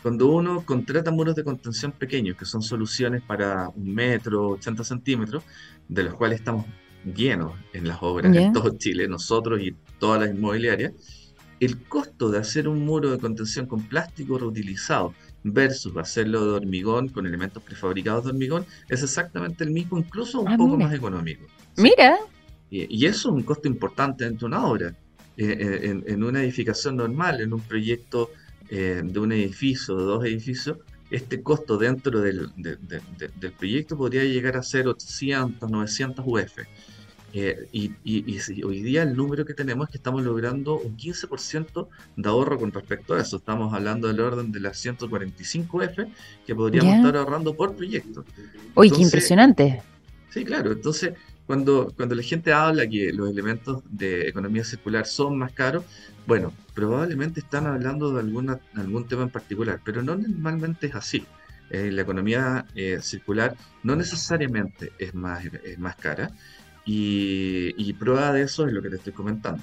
Cuando 0.01 0.27
uno 0.27 0.65
contrata 0.65 1.11
muros 1.11 1.35
de 1.35 1.43
contención 1.43 1.91
pequeños, 1.91 2.35
que 2.35 2.45
son 2.45 2.61
soluciones 2.61 3.21
para 3.21 3.69
un 3.69 3.93
metro, 3.93 4.49
80 4.49 4.83
centímetros, 4.83 5.43
de 5.87 6.03
los 6.03 6.15
cuales 6.15 6.39
estamos 6.39 6.65
llenos 7.05 7.53
en 7.73 7.87
las 7.87 7.97
obras 8.01 8.35
en 8.35 8.51
todo 8.51 8.77
Chile, 8.77 9.07
nosotros 9.07 9.61
y 9.61 9.75
todas 9.99 10.21
las 10.21 10.35
inmobiliarias, 10.35 10.93
el 11.59 11.77
costo 11.83 12.29
de 12.29 12.39
hacer 12.39 12.67
un 12.67 12.83
muro 12.83 13.11
de 13.11 13.19
contención 13.19 13.67
con 13.67 13.83
plástico 13.83 14.39
reutilizado 14.39 15.13
versus 15.43 15.95
hacerlo 15.97 16.45
de 16.45 16.51
hormigón 16.51 17.09
con 17.09 17.25
elementos 17.25 17.63
prefabricados 17.63 18.25
de 18.25 18.29
hormigón 18.31 18.65
es 18.89 19.03
exactamente 19.03 19.63
el 19.63 19.71
mismo, 19.71 19.97
incluso 19.97 20.41
un 20.41 20.49
ah, 20.49 20.57
poco 20.57 20.77
más 20.77 20.93
económico. 20.93 21.45
Mira. 21.77 22.17
Y, 22.69 23.05
eso 23.05 23.29
es 23.29 23.35
un 23.35 23.43
costo 23.43 23.67
importante 23.67 24.23
dentro 24.23 24.47
de 24.47 24.55
una 24.55 24.65
obra. 24.65 24.95
Eh, 25.37 25.57
eh, 25.59 25.79
en, 25.83 26.03
en, 26.07 26.23
una 26.23 26.43
edificación 26.43 26.97
normal, 26.97 27.41
en 27.41 27.53
un 27.53 27.61
proyecto 27.61 28.31
eh, 28.69 29.01
de 29.03 29.19
un 29.19 29.31
edificio, 29.31 29.97
de 29.97 30.03
dos 30.03 30.25
edificios, 30.25 30.77
este 31.09 31.41
costo 31.41 31.77
dentro 31.77 32.21
del, 32.21 32.49
del 32.55 33.51
proyecto 33.51 33.97
podría 33.97 34.23
llegar 34.23 34.55
a 34.55 34.63
ser 34.63 34.87
800, 34.87 35.69
900 35.69 36.25
UF. 36.25 36.59
Eh, 37.33 37.67
y, 37.71 37.93
y, 38.03 38.63
hoy 38.63 38.81
día 38.81 39.03
el 39.03 39.15
número 39.15 39.45
que 39.45 39.53
tenemos 39.53 39.87
es 39.87 39.91
que 39.91 39.97
estamos 39.97 40.21
logrando 40.23 40.77
un 40.79 40.97
15% 40.97 41.87
de 42.17 42.29
ahorro 42.29 42.59
con 42.59 42.71
respecto 42.71 43.13
a 43.13 43.21
eso. 43.21 43.37
Estamos 43.37 43.73
hablando 43.73 44.07
del 44.07 44.19
orden 44.19 44.51
de 44.51 44.59
las 44.59 44.77
145 44.79 45.81
F 45.83 46.07
que 46.45 46.55
podríamos 46.55 46.95
estar 46.95 47.15
ahorrando 47.15 47.55
por 47.55 47.75
proyecto. 47.75 48.25
Uy, 48.75 48.91
qué 48.91 49.01
impresionante. 49.01 49.81
Sí, 50.29 50.43
claro. 50.43 50.71
Entonces, 50.73 51.13
cuando, 51.45 51.93
cuando 51.95 52.15
la 52.15 52.23
gente 52.23 52.51
habla 52.51 52.87
que 52.87 53.11
los 53.13 53.29
elementos 53.29 53.83
de 53.89 54.27
economía 54.27 54.63
circular 54.63 55.05
son 55.05 55.37
más 55.37 55.53
caros, 55.53 55.85
bueno, 56.27 56.53
probablemente 56.73 57.39
están 57.39 57.65
hablando 57.65 58.13
de 58.13 58.19
alguna, 58.19 58.59
algún 58.75 59.07
tema 59.07 59.23
en 59.23 59.29
particular, 59.29 59.79
pero 59.83 60.01
no 60.01 60.15
normalmente 60.15 60.87
es 60.87 60.95
así. 60.95 61.25
Eh, 61.69 61.89
la 61.89 62.01
economía 62.01 62.65
eh, 62.75 62.99
circular 63.01 63.55
no 63.83 63.95
necesariamente 63.95 64.91
es 64.99 65.15
más, 65.15 65.45
es 65.45 65.79
más 65.79 65.95
cara 65.95 66.31
y, 66.85 67.93
prueba 67.93 68.33
de 68.33 68.43
eso 68.43 68.65
es 68.65 68.73
lo 68.73 68.81
que 68.81 68.89
te 68.89 68.95
estoy 68.95 69.13
comentando. 69.13 69.61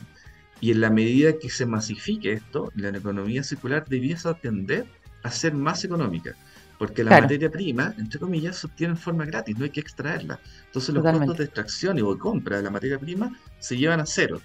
Y 0.61 0.73
en 0.73 0.81
la 0.81 0.91
medida 0.91 1.39
que 1.39 1.51
se 1.51 1.67
masifique 1.67 2.33
esto, 2.33 2.73
la 2.75 2.89
economía 2.89 3.43
circular 3.43 3.85
debiese 3.89 4.29
atender 4.29 4.87
a 5.23 5.31
ser 5.31 5.55
más 5.55 5.85
económica. 5.85 6.35
Porque 6.79 7.03
la 7.03 7.21
materia 7.21 7.51
prima, 7.51 7.93
entre 7.99 8.21
comillas, 8.21 8.57
se 8.57 8.69
obtiene 8.69 8.93
en 8.93 8.99
forma 8.99 9.25
gratis, 9.25 9.59
no 9.59 9.65
hay 9.65 9.71
que 9.71 9.81
extraerla. 9.81 10.39
Entonces 10.67 10.95
los 10.95 11.03
costos 11.03 11.39
de 11.39 11.45
extracción 11.45 11.99
y 11.99 12.03
de 12.03 12.19
compra 12.19 12.59
de 12.59 12.63
la 12.63 12.71
materia 12.71 12.99
prima 12.99 13.37
se 13.59 13.77
llevan 13.77 14.01
a 14.01 14.07
cero. 14.07 14.41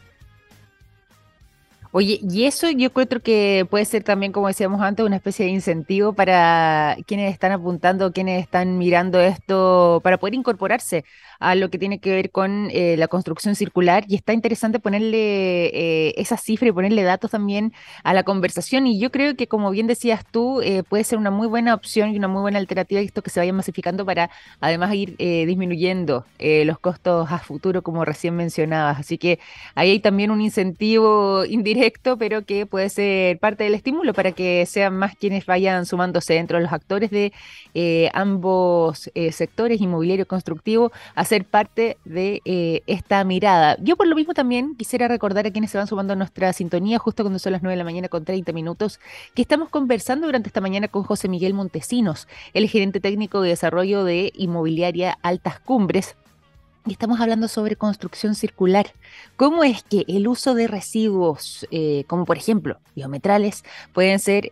Oye, 1.96 2.20
y 2.28 2.46
eso 2.46 2.72
yo 2.72 2.88
encuentro 2.88 3.20
que 3.20 3.68
puede 3.70 3.86
ser 3.86 4.04
también, 4.04 4.32
como 4.32 4.48
decíamos 4.48 4.82
antes, 4.82 5.06
una 5.06 5.18
especie 5.18 5.46
de 5.46 5.52
incentivo 5.52 6.14
para 6.14 6.98
quienes 7.06 7.32
están 7.32 7.52
apuntando, 7.52 8.12
quienes 8.12 8.42
están 8.42 8.80
mirando 8.80 9.20
esto, 9.20 10.02
para 10.04 10.18
poder 10.18 10.34
incorporarse 10.34 11.06
a 11.40 11.56
lo 11.56 11.70
que 11.70 11.78
tiene 11.78 12.00
que 12.00 12.12
ver 12.12 12.32
con 12.32 12.70
eh, 12.72 12.96
la 12.98 13.08
construcción 13.08 13.56
circular. 13.56 14.06
Y 14.08 14.16
está 14.16 14.34
interesante 14.34 14.80
ponerle 14.80 15.66
eh, 15.68 16.14
esa 16.18 16.38
cifra 16.38 16.70
y 16.70 16.72
ponerle 16.72 17.04
datos 17.04 17.32
también 17.32 17.74
a 18.04 18.14
la 18.14 18.24
conversación. 18.24 18.88
Y 18.88 19.00
yo 19.00 19.12
creo 19.12 19.36
que, 19.36 19.48
como 19.48 19.72
bien 19.72 19.88
decías 19.88 20.26
tú, 20.30 20.62
eh, 20.62 20.84
puede 20.84 21.04
ser 21.04 21.18
una 21.18 21.32
muy 21.32 21.48
buena 21.48 21.74
opción 21.74 22.12
y 22.12 22.18
una 22.18 22.28
muy 22.28 22.42
buena 22.42 22.60
alternativa 22.60 23.02
esto 23.02 23.22
que 23.22 23.30
se 23.30 23.40
vaya 23.40 23.54
masificando 23.54 24.06
para 24.06 24.30
además 24.60 24.94
ir 24.94 25.16
disminuyendo 25.18 26.26
los 26.40 26.80
costos 26.80 27.32
a 27.32 27.40
futuro, 27.40 27.82
como 27.82 28.06
recién 28.06 28.36
mencionabas. 28.36 29.00
Así 29.00 29.18
que 29.18 29.40
ahí 29.76 29.92
hay 29.92 30.00
también 30.00 30.32
un 30.32 30.42
incentivo 30.42 31.46
indirecto 31.46 32.18
pero 32.18 32.44
que 32.46 32.66
puede 32.66 32.90
ser 32.90 33.40
parte 33.40 33.64
del 33.64 33.74
estímulo 33.74 34.14
para 34.14 34.32
que 34.32 34.66
sean 34.66 34.96
más 34.96 35.16
quienes 35.16 35.46
vayan 35.46 35.86
sumándose 35.86 36.34
dentro 36.34 36.58
de 36.58 36.64
los 36.64 36.74
actores 36.74 37.12
de 37.12 37.34
eh, 37.74 38.10
ambos 38.14 39.10
eh, 39.16 39.32
sectores, 39.32 39.82
inmobiliario 39.82 40.28
constructivo, 40.28 40.92
a 41.16 41.23
ser 41.26 41.46
parte 41.46 41.98
de 42.06 42.42
eh, 42.46 42.82
esta 42.88 43.24
mirada. 43.24 43.78
Yo 43.82 43.96
por 43.96 44.08
lo 44.08 44.16
mismo 44.16 44.34
también 44.34 44.76
quisiera 44.76 45.08
recordar 45.08 45.46
a 45.48 45.52
quienes 45.52 45.72
se 45.72 45.78
van 45.78 45.88
sumando 45.88 46.14
a 46.14 46.16
nuestra 46.16 46.54
sintonía 46.54 47.00
justo 47.00 47.24
cuando 47.24 47.40
son 47.40 47.54
las 47.54 47.62
9 47.62 47.74
de 47.74 47.78
la 47.78 47.84
mañana 47.84 48.08
con 48.10 48.26
30 48.26 48.52
minutos, 48.54 49.00
que 49.34 49.42
estamos 49.42 49.70
conversando 49.70 50.28
durante 50.28 50.50
esta 50.50 50.62
mañana 50.62 50.88
con 50.88 51.04
José 51.04 51.28
Miguel 51.28 51.54
Montesinos, 51.54 52.28
el 52.54 52.68
gerente 52.70 53.00
técnico 53.00 53.42
de 53.42 53.50
desarrollo 53.50 54.04
de 54.04 54.32
Inmobiliaria 54.36 55.18
Altas 55.22 55.60
Cumbres, 55.60 56.16
y 56.86 56.92
estamos 56.92 57.22
hablando 57.22 57.48
sobre 57.48 57.78
construcción 57.78 58.36
circular. 58.36 58.88
¿Cómo 59.38 59.64
es 59.64 59.84
que 59.84 60.04
el 60.08 60.28
uso 60.28 60.54
de 60.54 60.68
residuos, 60.68 61.66
eh, 61.72 62.04
como 62.08 62.26
por 62.26 62.38
ejemplo 62.38 62.80
biometrales, 62.94 63.64
pueden 63.94 64.20
ser 64.20 64.50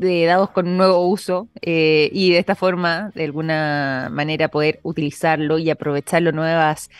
em, 0.00 0.26
dados 0.26 0.50
con 0.50 0.68
un 0.68 0.76
nuevo 0.76 1.06
uso 1.06 1.48
eh, 1.62 2.10
y 2.12 2.32
de 2.32 2.38
esta 2.38 2.54
forma, 2.54 3.12
de 3.14 3.24
alguna 3.24 4.08
manera, 4.10 4.48
poder 4.48 4.80
utilizarlo 4.82 5.58
y 5.58 5.70
aprovecharlo 5.70 6.32
nuevas 6.32 6.90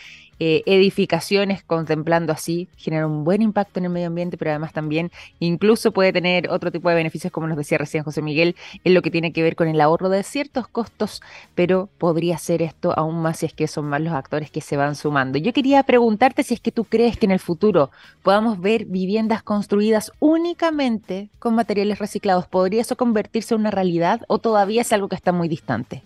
eh, 0.43 0.63
edificaciones, 0.65 1.61
contemplando 1.61 2.33
así, 2.33 2.67
genera 2.75 3.05
un 3.05 3.23
buen 3.23 3.43
impacto 3.43 3.77
en 3.77 3.85
el 3.85 3.91
medio 3.91 4.07
ambiente, 4.07 4.37
pero 4.37 4.49
además 4.49 4.73
también 4.73 5.11
incluso 5.37 5.91
puede 5.91 6.11
tener 6.11 6.49
otro 6.49 6.71
tipo 6.71 6.89
de 6.89 6.95
beneficios, 6.95 7.31
como 7.31 7.45
nos 7.45 7.57
decía 7.57 7.77
recién 7.77 8.03
José 8.03 8.23
Miguel, 8.23 8.55
en 8.83 8.95
lo 8.95 9.03
que 9.03 9.11
tiene 9.11 9.33
que 9.33 9.43
ver 9.43 9.55
con 9.55 9.67
el 9.67 9.79
ahorro 9.79 10.09
de 10.09 10.23
ciertos 10.23 10.67
costos, 10.67 11.21
pero 11.53 11.89
podría 11.99 12.39
ser 12.39 12.63
esto 12.63 12.91
aún 12.97 13.21
más 13.21 13.37
si 13.37 13.45
es 13.45 13.53
que 13.53 13.67
son 13.67 13.85
más 13.85 14.01
los 14.01 14.13
actores 14.13 14.49
que 14.49 14.61
se 14.61 14.77
van 14.77 14.95
sumando. 14.95 15.37
Yo 15.37 15.53
quería 15.53 15.83
preguntarte 15.83 16.41
si 16.41 16.55
es 16.55 16.59
que 16.59 16.71
tú 16.71 16.85
crees 16.85 17.17
que 17.17 17.27
en 17.27 17.33
el 17.33 17.39
futuro 17.39 17.91
podamos 18.23 18.59
ver 18.59 18.85
viviendas 18.85 19.43
construidas 19.43 20.11
únicamente 20.17 21.29
con 21.37 21.53
materiales 21.53 21.99
reciclados. 21.99 22.47
¿Podría 22.47 22.81
eso 22.81 22.95
convertirse 22.95 23.53
en 23.53 23.59
una 23.59 23.69
realidad 23.69 24.21
o 24.27 24.39
todavía 24.39 24.81
es 24.81 24.91
algo 24.91 25.07
que 25.07 25.17
está 25.17 25.31
muy 25.31 25.47
distante? 25.47 26.01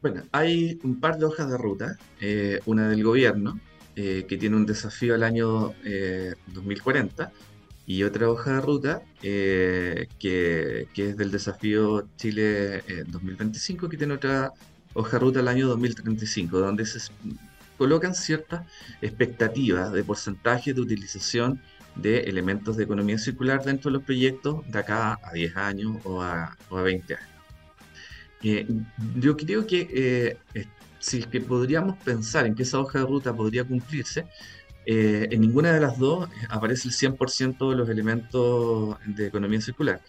Bueno, 0.00 0.22
hay 0.30 0.78
un 0.84 1.00
par 1.00 1.18
de 1.18 1.24
hojas 1.24 1.50
de 1.50 1.58
ruta, 1.58 1.98
eh, 2.20 2.60
una 2.66 2.88
del 2.88 3.02
gobierno, 3.02 3.58
eh, 3.96 4.26
que 4.28 4.36
tiene 4.36 4.54
un 4.54 4.64
desafío 4.64 5.14
al 5.14 5.24
año 5.24 5.74
2040, 6.46 7.24
eh, 7.24 7.28
y 7.86 8.04
otra 8.04 8.30
hoja 8.30 8.54
de 8.54 8.60
ruta 8.60 9.02
que, 9.20 10.88
es 10.94 11.16
del 11.16 11.30
desafío 11.32 12.06
Chile 12.16 12.82
2025, 13.08 13.88
que 13.88 13.96
tiene 13.96 14.14
otra 14.14 14.52
hoja 14.94 15.12
de 15.12 15.18
ruta 15.18 15.40
al 15.40 15.48
año 15.48 15.66
2035, 15.66 16.60
donde 16.60 16.86
se 16.86 17.00
colocan 17.76 18.14
ciertas 18.14 18.66
expectativas 19.02 19.92
de 19.92 20.04
porcentaje 20.04 20.74
de 20.74 20.80
utilización 20.80 21.60
de 21.96 22.20
elementos 22.20 22.76
de 22.76 22.84
economía 22.84 23.18
circular 23.18 23.64
dentro 23.64 23.90
de 23.90 23.94
los 23.96 24.04
proyectos 24.04 24.64
de 24.70 24.78
acá 24.78 25.18
a 25.24 25.32
10 25.32 25.56
años 25.56 25.96
o 26.04 26.22
a, 26.22 26.56
o 26.70 26.76
a 26.76 26.82
20 26.82 27.14
años. 27.16 27.37
Eh, 28.42 28.66
yo 29.16 29.36
creo 29.36 29.66
que 29.66 30.38
eh, 30.54 30.66
si 30.98 31.22
que 31.24 31.40
podríamos 31.40 31.96
pensar 31.98 32.46
en 32.46 32.54
que 32.54 32.62
esa 32.62 32.78
hoja 32.78 33.00
de 33.00 33.06
ruta 33.06 33.34
podría 33.34 33.64
cumplirse, 33.64 34.26
eh, 34.86 35.28
en 35.30 35.40
ninguna 35.40 35.72
de 35.72 35.80
las 35.80 35.98
dos 35.98 36.28
aparece 36.48 36.88
el 36.88 36.94
100% 36.94 37.70
de 37.70 37.76
los 37.76 37.88
elementos 37.88 38.96
de 39.04 39.26
economía 39.26 39.60
circular, 39.60 40.00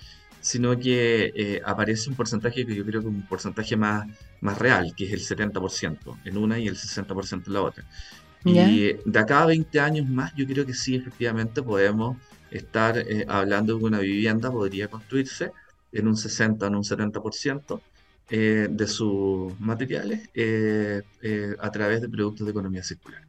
sino 0.41 0.77
que 0.79 1.61
aparece 1.65 2.09
un 2.09 2.15
porcentaje 2.15 2.65
que 2.65 2.75
yo 2.75 2.85
creo 2.85 3.01
que 3.01 3.07
es 3.07 3.13
un 3.13 3.27
porcentaje 3.27 3.75
más, 3.75 4.07
más 4.41 4.57
real, 4.57 4.93
que 4.95 5.05
es 5.05 5.13
el 5.13 5.19
70% 5.19 6.17
en 6.23 6.37
una 6.37 6.57
y 6.59 6.67
el 6.67 6.75
60% 6.75 7.47
en 7.47 7.53
la 7.53 7.61
otra. 7.61 7.83
Y 8.45 8.93
de 9.05 9.19
acá 9.19 9.41
a 9.41 9.47
20 9.47 9.79
años 9.81 10.07
más, 10.07 10.33
yo 10.33 10.45
creo 10.47 10.65
que 10.65 10.73
sí, 10.73 10.95
efectivamente 10.95 11.61
podemos 11.61 12.15
estar 12.51 13.03
hablando 13.27 13.73
de 13.73 13.79
que 13.79 13.85
una 13.85 13.99
vivienda 13.99 14.49
podría 14.49 14.87
construirse 14.87 15.51
en 15.91 16.07
un 16.07 16.15
60 16.15 16.65
o 16.65 16.67
en 16.69 16.75
un 16.75 16.83
70%, 16.83 17.81
eh, 18.29 18.67
de 18.69 18.87
sus 18.87 19.59
materiales 19.59 20.29
eh, 20.33 21.01
eh, 21.21 21.55
a 21.59 21.71
través 21.71 22.01
de 22.01 22.09
productos 22.09 22.45
de 22.45 22.51
economía 22.51 22.83
circular. 22.83 23.28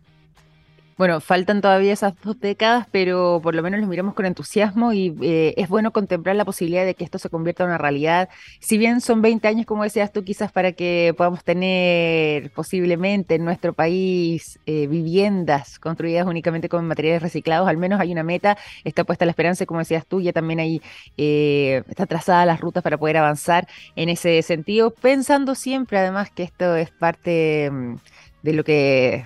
Bueno, 1.01 1.23
faltan 1.23 1.63
todavía 1.63 1.95
esas 1.95 2.13
dos 2.23 2.39
décadas, 2.41 2.87
pero 2.93 3.41
por 3.43 3.55
lo 3.55 3.63
menos 3.63 3.81
los 3.81 3.89
miramos 3.89 4.13
con 4.13 4.27
entusiasmo 4.27 4.93
y 4.93 5.17
eh, 5.23 5.55
es 5.57 5.67
bueno 5.71 5.93
contemplar 5.93 6.37
la 6.37 6.45
posibilidad 6.45 6.85
de 6.85 6.95
que 6.95 7.05
esto 7.05 7.19
se 7.19 7.31
convierta 7.31 7.63
en 7.63 7.71
una 7.71 7.79
realidad. 7.79 8.29
Si 8.61 8.77
bien 8.77 9.01
son 9.01 9.23
20 9.23 9.49
años, 9.49 9.65
como 9.65 9.83
decías 9.83 10.13
tú, 10.13 10.25
quizás 10.25 10.53
para 10.53 10.73
que 10.73 11.15
podamos 11.17 11.43
tener 11.43 12.51
posiblemente 12.51 13.37
en 13.37 13.47
nuestro 13.47 13.73
país 13.73 14.61
eh, 14.67 14.89
viviendas 14.89 15.79
construidas 15.79 16.27
únicamente 16.27 16.69
con 16.69 16.87
materiales 16.87 17.23
reciclados, 17.23 17.67
al 17.67 17.79
menos 17.79 17.99
hay 17.99 18.13
una 18.13 18.23
meta, 18.23 18.59
está 18.85 19.03
puesta 19.05 19.25
la 19.25 19.31
esperanza, 19.31 19.65
como 19.65 19.81
decías 19.81 20.05
tú, 20.07 20.21
ya 20.21 20.35
también 20.35 20.61
ahí 20.61 20.83
eh, 21.17 21.83
está 21.89 22.05
trazada 22.05 22.45
las 22.45 22.61
rutas 22.61 22.83
para 22.83 22.99
poder 22.99 23.17
avanzar 23.17 23.67
en 23.97 24.11
ese 24.11 24.43
sentido, 24.43 24.91
pensando 24.91 25.55
siempre 25.55 25.97
además 25.97 26.31
que 26.31 26.43
esto 26.43 26.77
es 26.77 26.91
parte 26.91 27.71
mm, 27.71 27.97
de 28.43 28.53
lo 28.53 28.65
que 28.65 29.25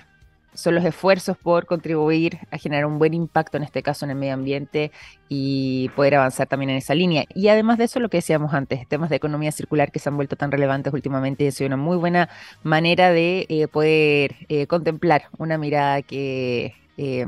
son 0.55 0.75
los 0.75 0.83
esfuerzos 0.85 1.37
por 1.37 1.65
contribuir 1.65 2.39
a 2.51 2.57
generar 2.57 2.85
un 2.85 2.99
buen 2.99 3.13
impacto, 3.13 3.57
en 3.57 3.63
este 3.63 3.83
caso 3.83 4.05
en 4.05 4.11
el 4.11 4.17
medio 4.17 4.33
ambiente, 4.33 4.91
y 5.29 5.89
poder 5.95 6.15
avanzar 6.15 6.47
también 6.47 6.71
en 6.71 6.77
esa 6.77 6.95
línea. 6.95 7.25
Y 7.33 7.47
además 7.49 7.77
de 7.77 7.85
eso, 7.85 7.99
lo 7.99 8.09
que 8.09 8.17
decíamos 8.17 8.53
antes, 8.53 8.87
temas 8.87 9.09
de 9.09 9.17
economía 9.17 9.51
circular 9.51 9.91
que 9.91 9.99
se 9.99 10.09
han 10.09 10.15
vuelto 10.15 10.35
tan 10.35 10.51
relevantes 10.51 10.93
últimamente, 10.93 11.47
es 11.47 11.61
una 11.61 11.77
muy 11.77 11.97
buena 11.97 12.29
manera 12.63 13.11
de 13.11 13.45
eh, 13.49 13.67
poder 13.67 14.35
eh, 14.49 14.67
contemplar 14.67 15.23
una 15.37 15.57
mirada 15.57 16.01
que 16.01 16.73
eh, 16.97 17.25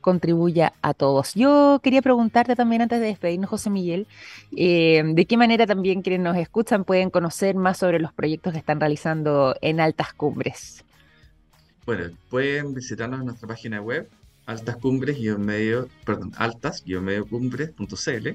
contribuya 0.00 0.74
a 0.82 0.92
todos. 0.92 1.34
Yo 1.34 1.80
quería 1.82 2.02
preguntarte 2.02 2.54
también 2.54 2.82
antes 2.82 3.00
de 3.00 3.06
despedirnos, 3.06 3.48
José 3.48 3.70
Miguel, 3.70 4.06
de 4.52 5.26
qué 5.28 5.36
manera 5.36 5.66
también 5.66 6.02
quienes 6.02 6.20
nos 6.20 6.36
escuchan 6.36 6.84
pueden 6.84 7.10
conocer 7.10 7.54
más 7.54 7.78
sobre 7.78 7.98
los 7.98 8.12
proyectos 8.12 8.52
que 8.52 8.58
están 8.58 8.78
realizando 8.78 9.56
en 9.62 9.80
Altas 9.80 10.12
Cumbres. 10.12 10.84
Bueno, 11.86 12.10
pueden 12.28 12.74
visitarnos 12.74 13.20
en 13.20 13.26
nuestra 13.26 13.46
página 13.46 13.80
web, 13.80 14.08
altascumbres 14.44 15.18
medio, 15.38 15.88
perdón, 16.04 16.32
altas-mediocumbres.cl 16.36 18.28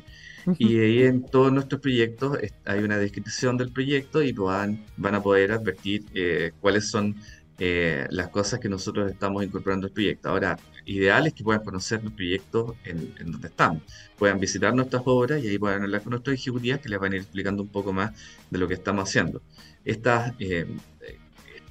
y 0.58 0.80
ahí 0.80 1.04
en 1.04 1.26
todos 1.26 1.52
nuestros 1.52 1.82
proyectos 1.82 2.38
hay 2.66 2.80
una 2.80 2.98
descripción 2.98 3.58
del 3.58 3.72
proyecto 3.72 4.24
y 4.24 4.32
van, 4.32 4.86
van 4.96 5.16
a 5.16 5.22
poder 5.22 5.52
advertir 5.52 6.06
eh, 6.14 6.54
cuáles 6.62 6.90
son 6.90 7.18
eh, 7.60 8.08
las 8.10 8.30
cosas 8.30 8.60
que 8.60 8.70
nosotros 8.70 9.12
estamos 9.12 9.44
incorporando 9.44 9.88
al 9.88 9.94
proyecto. 9.94 10.30
Ahora, 10.30 10.58
ideal 10.86 11.28
es 11.28 11.34
que 11.34 11.44
puedan 11.44 11.64
conocer 11.64 12.04
los 12.04 12.14
proyectos 12.14 12.76
en, 12.86 13.14
donde 13.32 13.50
estamos, 13.50 13.84
puedan 14.18 14.40
visitar 14.40 14.74
nuestras 14.74 15.04
obras 15.06 15.44
y 15.44 15.50
ahí 15.50 15.60
puedan 15.60 15.84
hablar 15.84 16.02
con 16.02 16.12
nuestros 16.12 16.34
ejecutivas 16.36 16.80
que 16.80 16.90
les 16.90 17.00
van 17.00 17.12
a 17.14 17.18
ir 17.18 17.22
explicando 17.22 17.62
un 17.62 17.70
poco 17.70 17.92
más 17.94 18.14
de 18.50 18.58
lo 18.58 18.68
que 18.68 18.76
estamos 18.76 19.10
haciendo. 19.10 19.42
Estas, 19.86 20.34
eh, 20.40 20.66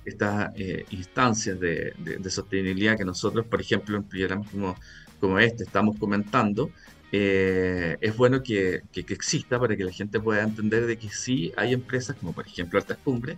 estas 0.04 0.50
eh, 0.56 0.84
instancias 0.90 1.58
de, 1.60 1.94
sostenibilidad 2.28 2.96
que 2.96 3.04
nosotros, 3.04 3.46
por 3.46 3.60
ejemplo, 3.60 3.96
en 3.96 4.04
programas 4.04 4.50
como, 4.50 4.76
como 5.20 5.38
este 5.38 5.64
estamos 5.64 5.96
comentando, 5.98 6.70
es 7.12 8.16
bueno 8.16 8.40
que, 8.40 8.82
que, 8.92 9.04
que, 9.04 9.14
exista 9.14 9.58
para 9.58 9.76
que 9.76 9.82
la 9.82 9.90
gente 9.90 10.20
pueda 10.20 10.44
entender 10.44 10.86
de 10.86 10.96
que 10.96 11.08
sí 11.08 11.52
hay 11.56 11.72
empresas 11.72 12.14
como 12.14 12.32
por 12.32 12.46
ejemplo 12.46 12.78
Altas 12.78 12.98
Cumbres 13.02 13.36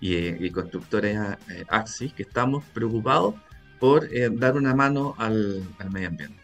y, 0.00 0.50
constructores 0.50 1.18
eh, 1.48 1.64
Axis, 1.68 2.12
que 2.12 2.24
estamos 2.24 2.64
preocupados 2.74 3.34
por 3.80 4.04
eh, 4.12 4.28
dar 4.30 4.56
una 4.56 4.74
mano 4.74 5.14
al, 5.18 5.62
medio 5.90 6.08
ambiente. 6.08 6.42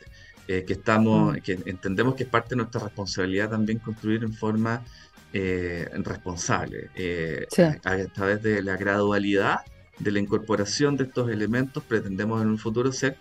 Eh, 0.48 0.64
que, 0.66 0.72
estamos, 0.72 1.36
mm. 1.36 1.40
que 1.40 1.52
entendemos 1.66 2.14
que 2.14 2.24
es 2.24 2.28
parte 2.28 2.50
de 2.50 2.56
nuestra 2.56 2.80
responsabilidad 2.80 3.50
también 3.50 3.78
construir 3.78 4.24
en 4.24 4.32
forma 4.32 4.82
responsable, 5.32 6.90
a, 7.84 7.96
través 8.12 8.42
de 8.42 8.62
la 8.62 8.76
gradualidad 8.76 9.60
de 9.98 10.10
la 10.10 10.18
incorporación 10.18 10.96
de 10.96 11.04
estos 11.04 11.30
elementos, 11.30 11.84
pretendemos 11.84 12.42
en 12.42 12.48
un 12.48 12.58
futuro 12.58 12.90
ser 12.90 13.16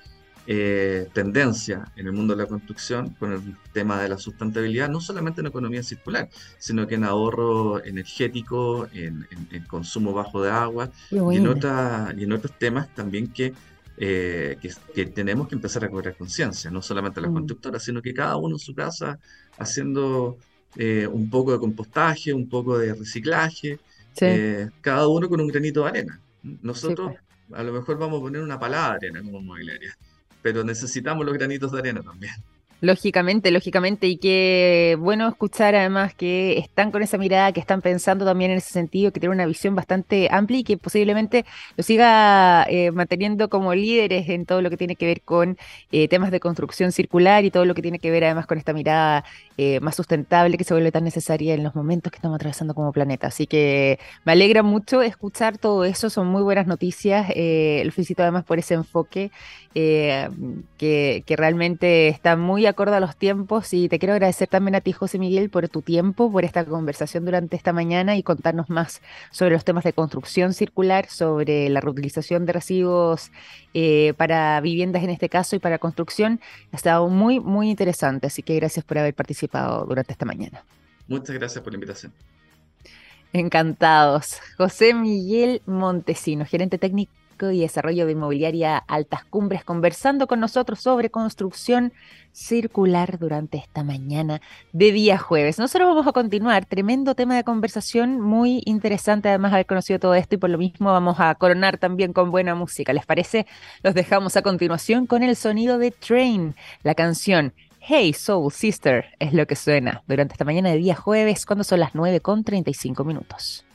eh, 0.51 1.07
tendencia 1.13 1.91
en 1.95 2.07
el 2.07 2.11
mundo 2.11 2.35
de 2.35 2.41
la 2.41 2.49
construcción 2.49 3.09
con 3.19 3.33
el 3.33 3.55
tema 3.71 4.01
de 4.01 4.09
la 4.09 4.17
sustentabilidad, 4.17 4.89
no 4.89 4.99
solamente 4.99 5.41
en 5.41 5.47
economía 5.47 5.83
circular, 5.83 6.27
sino 6.57 6.87
que 6.87 6.95
en 6.95 7.03
ahorro 7.03 7.85
energético, 7.85 8.87
en, 8.91 9.27
consumo 9.67 10.11
bajo 10.11 10.41
de 10.41 10.49
agua 10.49 10.89
y 11.11 11.17
en, 11.17 11.27
y 11.27 12.23
en 12.23 12.31
otros 12.31 12.57
temas 12.57 12.91
también 12.95 13.31
eh, 13.97 14.57
que, 14.59 14.73
que, 14.95 15.05
tenemos 15.05 15.47
que 15.47 15.53
empezar 15.53 15.83
a 15.83 15.89
cobrar 15.89 16.17
conciencia, 16.17 16.71
no 16.71 16.81
solamente 16.81 17.21
las 17.21 17.29
mm. 17.29 17.35
constructoras, 17.35 17.83
sino 17.83 18.01
que 18.01 18.13
cada 18.15 18.35
uno 18.37 18.55
en 18.55 18.59
su 18.59 18.73
casa 18.73 19.19
haciendo 19.59 20.37
eh, 20.77 21.07
un 21.07 21.29
poco 21.29 21.51
de 21.51 21.59
compostaje, 21.59 22.33
un 22.33 22.47
poco 22.49 22.77
de 22.77 22.93
reciclaje, 22.93 23.79
cada 24.81 25.07
uno 25.07 25.29
con 25.29 25.39
un 25.41 25.47
granito 25.47 25.83
de 25.83 25.89
arena. 25.89 26.19
Nosotros 26.43 27.13
pues. 27.47 27.59
a 27.59 27.63
lo 27.63 27.73
mejor 27.73 27.97
vamos 27.97 28.19
a 28.19 28.21
poner 28.21 28.41
una 28.41 28.59
palabra 28.59 28.97
de 28.99 29.07
arena 29.07 29.23
como 29.23 29.41
mobiliaria 29.41 29.95
pero 30.41 30.63
necesitamos 30.63 31.25
los 31.25 31.37
granitos 31.37 31.71
de 31.71 31.79
arena 31.79 32.01
también. 32.01 32.33
Lógicamente, 32.81 33.51
lógicamente, 33.51 34.07
y 34.07 34.15
qué 34.15 34.95
bueno 34.97 35.27
escuchar 35.27 35.75
además 35.75 36.13
que 36.13 36.57
están 36.57 36.91
con 36.91 37.01
esa 37.01 37.17
mirada, 37.17 37.51
que 37.51 37.59
están 37.59 37.81
pensando 37.81 38.23
también 38.23 38.51
en 38.51 38.57
ese 38.59 38.71
sentido, 38.71 39.11
que 39.11 39.19
tienen 39.19 39.35
una 39.35 39.45
visión 39.45 39.75
bastante 39.75 40.29
amplia 40.31 40.59
y 40.59 40.63
que 40.63 40.77
posiblemente 40.77 41.43
lo 41.75 41.83
siga 41.83 42.63
eh, 42.69 42.91
manteniendo 42.91 43.49
como 43.49 43.75
líderes 43.75 44.29
en 44.29 44.45
todo 44.45 44.61
lo 44.61 44.69
que 44.69 44.77
tiene 44.77 44.95
que 44.95 45.07
ver 45.07 45.19
con 45.19 45.57
eh, 45.91 46.07
temas 46.07 46.31
de 46.31 46.39
construcción 46.39 46.93
circular 46.93 47.43
y 47.43 47.51
todo 47.51 47.65
lo 47.65 47.75
que 47.75 47.81
tiene 47.81 47.99
que 47.99 48.11
ver 48.11 48.23
además 48.23 48.47
con 48.47 48.57
esta 48.57 48.71
mirada 48.71 49.25
eh, 49.61 49.81
más 49.81 49.97
sustentable 49.97 50.57
que 50.57 50.63
se 50.63 50.73
vuelve 50.73 50.89
tan 50.89 51.03
necesaria 51.03 51.53
en 51.53 51.63
los 51.63 51.75
momentos 51.75 52.11
que 52.11 52.15
estamos 52.15 52.35
atravesando 52.37 52.73
como 52.73 52.93
planeta. 52.93 53.27
Así 53.27 53.45
que 53.45 53.99
me 54.23 54.31
alegra 54.31 54.63
mucho 54.63 55.01
escuchar 55.01 55.57
todo 55.57 55.83
eso, 55.83 56.09
son 56.09 56.27
muy 56.27 56.41
buenas 56.41 56.65
noticias. 56.65 57.27
lo 57.27 57.91
felicito 57.91 58.23
además 58.23 58.45
por 58.45 58.57
ese 58.57 58.75
enfoque 58.75 59.31
que, 59.73 61.23
que 61.25 61.35
realmente 61.35 62.07
está 62.07 62.37
muy 62.37 62.65
acorde 62.67 62.95
a 62.95 62.99
los 63.01 63.17
tiempos 63.17 63.73
y 63.73 63.89
te 63.89 63.99
quiero 63.99 64.13
agradecer 64.13 64.47
también 64.47 64.75
a 64.75 64.81
ti, 64.81 64.93
José 64.93 65.19
Miguel, 65.19 65.49
por 65.49 65.67
tu 65.67 65.81
tiempo, 65.81 66.31
por 66.31 66.45
esta 66.45 66.63
conversación 66.63 67.25
durante 67.25 67.57
esta 67.57 67.73
mañana 67.73 68.15
y 68.15 68.23
contarnos 68.23 68.69
más 68.69 69.01
sobre 69.31 69.51
los 69.51 69.65
temas 69.65 69.83
de 69.83 69.91
construcción 69.91 70.53
circular, 70.53 71.07
sobre 71.07 71.67
la 71.69 71.81
reutilización 71.81 72.45
de 72.45 72.53
residuos 72.53 73.31
eh, 73.73 74.13
para 74.17 74.59
viviendas 74.61 75.03
en 75.03 75.09
este 75.09 75.29
caso 75.29 75.55
y 75.55 75.59
para 75.59 75.79
construcción. 75.79 76.39
Ha 76.71 76.75
estado 76.77 77.09
muy, 77.09 77.39
muy 77.39 77.69
interesante, 77.69 78.27
así 78.27 78.41
que 78.41 78.55
gracias 78.55 78.85
por 78.85 78.97
haber 78.97 79.13
participado 79.13 79.48
durante 79.51 80.13
esta 80.13 80.25
mañana. 80.25 80.63
Muchas 81.07 81.35
gracias 81.35 81.63
por 81.63 81.73
la 81.73 81.77
invitación. 81.77 82.13
Encantados. 83.33 84.39
José 84.57 84.93
Miguel 84.93 85.61
Montesino, 85.65 86.45
gerente 86.45 86.77
técnico 86.77 87.19
y 87.41 87.61
Desarrollo 87.61 88.05
de 88.05 88.11
Inmobiliaria 88.11 88.77
Altas 88.77 89.23
Cumbres, 89.23 89.63
conversando 89.63 90.27
con 90.27 90.41
nosotros 90.41 90.81
sobre 90.81 91.09
construcción 91.09 91.93
circular 92.33 93.17
durante 93.17 93.57
esta 93.57 93.83
mañana 93.83 94.41
de 94.73 94.91
día 94.91 95.17
jueves. 95.17 95.57
Nosotros 95.57 95.87
vamos 95.87 96.05
a 96.05 96.11
continuar, 96.11 96.65
tremendo 96.65 97.15
tema 97.15 97.35
de 97.35 97.45
conversación, 97.45 98.19
muy 98.19 98.61
interesante 98.65 99.29
además 99.29 99.53
haber 99.53 99.67
conocido 99.67 99.99
todo 99.99 100.15
esto 100.15 100.35
y 100.35 100.37
por 100.37 100.49
lo 100.49 100.57
mismo 100.57 100.91
vamos 100.91 101.19
a 101.19 101.33
coronar 101.35 101.77
también 101.77 102.11
con 102.11 102.29
buena 102.29 102.55
música. 102.55 102.91
¿Les 102.91 103.05
parece? 103.05 103.45
Los 103.83 103.93
dejamos 103.93 104.35
a 104.35 104.41
continuación 104.41 105.05
con 105.05 105.23
el 105.23 105.35
sonido 105.35 105.77
de 105.77 105.91
Train, 105.91 106.55
la 106.83 106.93
canción 106.93 107.53
Hey 107.91 108.13
Soul 108.13 108.51
Sister 108.51 109.15
es 109.17 109.33
lo 109.33 109.47
que 109.47 109.55
suena 109.55 110.03
durante 110.05 110.35
esta 110.35 110.45
mañana 110.45 110.69
de 110.69 110.77
día 110.77 110.93
jueves 110.93 111.47
cuando 111.47 111.63
son 111.63 111.79
las 111.79 111.95
9 111.95 112.19
con 112.19 112.43
35 112.43 113.03
minutos. 113.03 113.65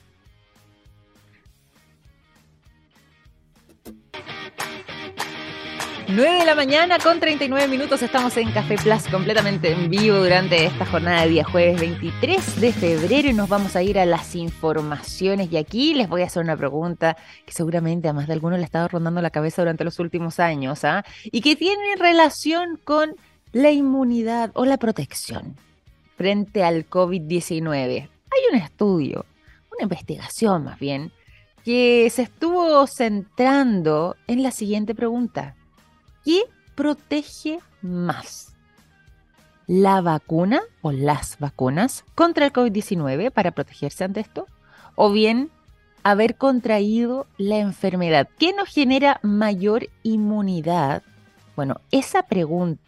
9 6.07 6.38
de 6.38 6.44
la 6.44 6.55
mañana 6.55 7.00
con 7.00 7.18
39 7.18 7.66
minutos 7.66 8.03
estamos 8.03 8.37
en 8.37 8.53
Café 8.53 8.77
Plus 8.77 9.09
completamente 9.11 9.72
en 9.72 9.90
vivo 9.90 10.18
durante 10.18 10.66
esta 10.66 10.87
jornada 10.87 11.22
de 11.22 11.31
día 11.31 11.44
jueves 11.44 11.81
23 11.81 12.61
de 12.61 12.72
febrero 12.72 13.31
y 13.31 13.33
nos 13.33 13.48
vamos 13.48 13.74
a 13.74 13.83
ir 13.83 13.98
a 13.98 14.07
las 14.07 14.37
informaciones 14.37 15.50
y 15.50 15.57
aquí 15.57 15.92
les 15.92 16.09
voy 16.09 16.22
a 16.22 16.27
hacer 16.27 16.44
una 16.44 16.57
pregunta 16.57 17.16
que 17.44 17.53
seguramente 17.53 18.07
a 18.07 18.12
más 18.12 18.29
de 18.29 18.35
alguno 18.35 18.57
le 18.57 18.62
ha 18.62 18.66
estado 18.66 18.87
rondando 18.87 19.20
la 19.22 19.31
cabeza 19.31 19.62
durante 19.62 19.83
los 19.83 19.98
últimos 19.98 20.38
años 20.38 20.85
¿ah? 20.85 21.05
y 21.24 21.40
que 21.40 21.57
tiene 21.57 21.96
relación 21.96 22.79
con 22.85 23.16
la 23.55 23.71
inmunidad 23.71 24.51
o 24.55 24.64
la 24.64 24.79
protección 24.79 25.55
frente 26.17 26.64
al 26.64 26.90
COVID-19. 26.90 28.01
Hay 28.01 28.40
un 28.53 28.59
estudio, 28.59 29.25
una 29.73 29.85
investigación 29.85 30.64
más 30.64 30.79
bien, 30.81 31.12
que 31.64 32.11
se 32.11 32.23
estuvo 32.23 32.85
centrando 32.88 34.17
en 34.27 34.43
la 34.43 34.51
siguiente 34.51 34.97
pregunta. 34.97 35.55
¿Qué 36.25 36.43
protege 36.75 37.61
más? 37.81 38.57
¿La 39.69 40.01
vacuna 40.01 40.61
o 40.83 40.90
las 40.90 41.38
vacunas 41.38 42.05
contra 42.17 42.47
el 42.47 42.53
COVID-19 42.53 43.31
para 43.31 43.53
protegerse 43.53 44.03
ante 44.03 44.19
esto? 44.19 44.49
¿O 44.97 45.12
bien 45.12 45.49
haber 46.03 46.35
contraído 46.37 47.29
la 47.38 47.59
enfermedad? 47.59 48.29
¿Qué 48.37 48.53
nos 48.53 48.69
genera 48.69 49.21
mayor 49.23 49.88
inmunidad? 50.03 51.05
Bueno, 51.55 51.81
esa 51.93 52.25
pregunta 52.25 52.83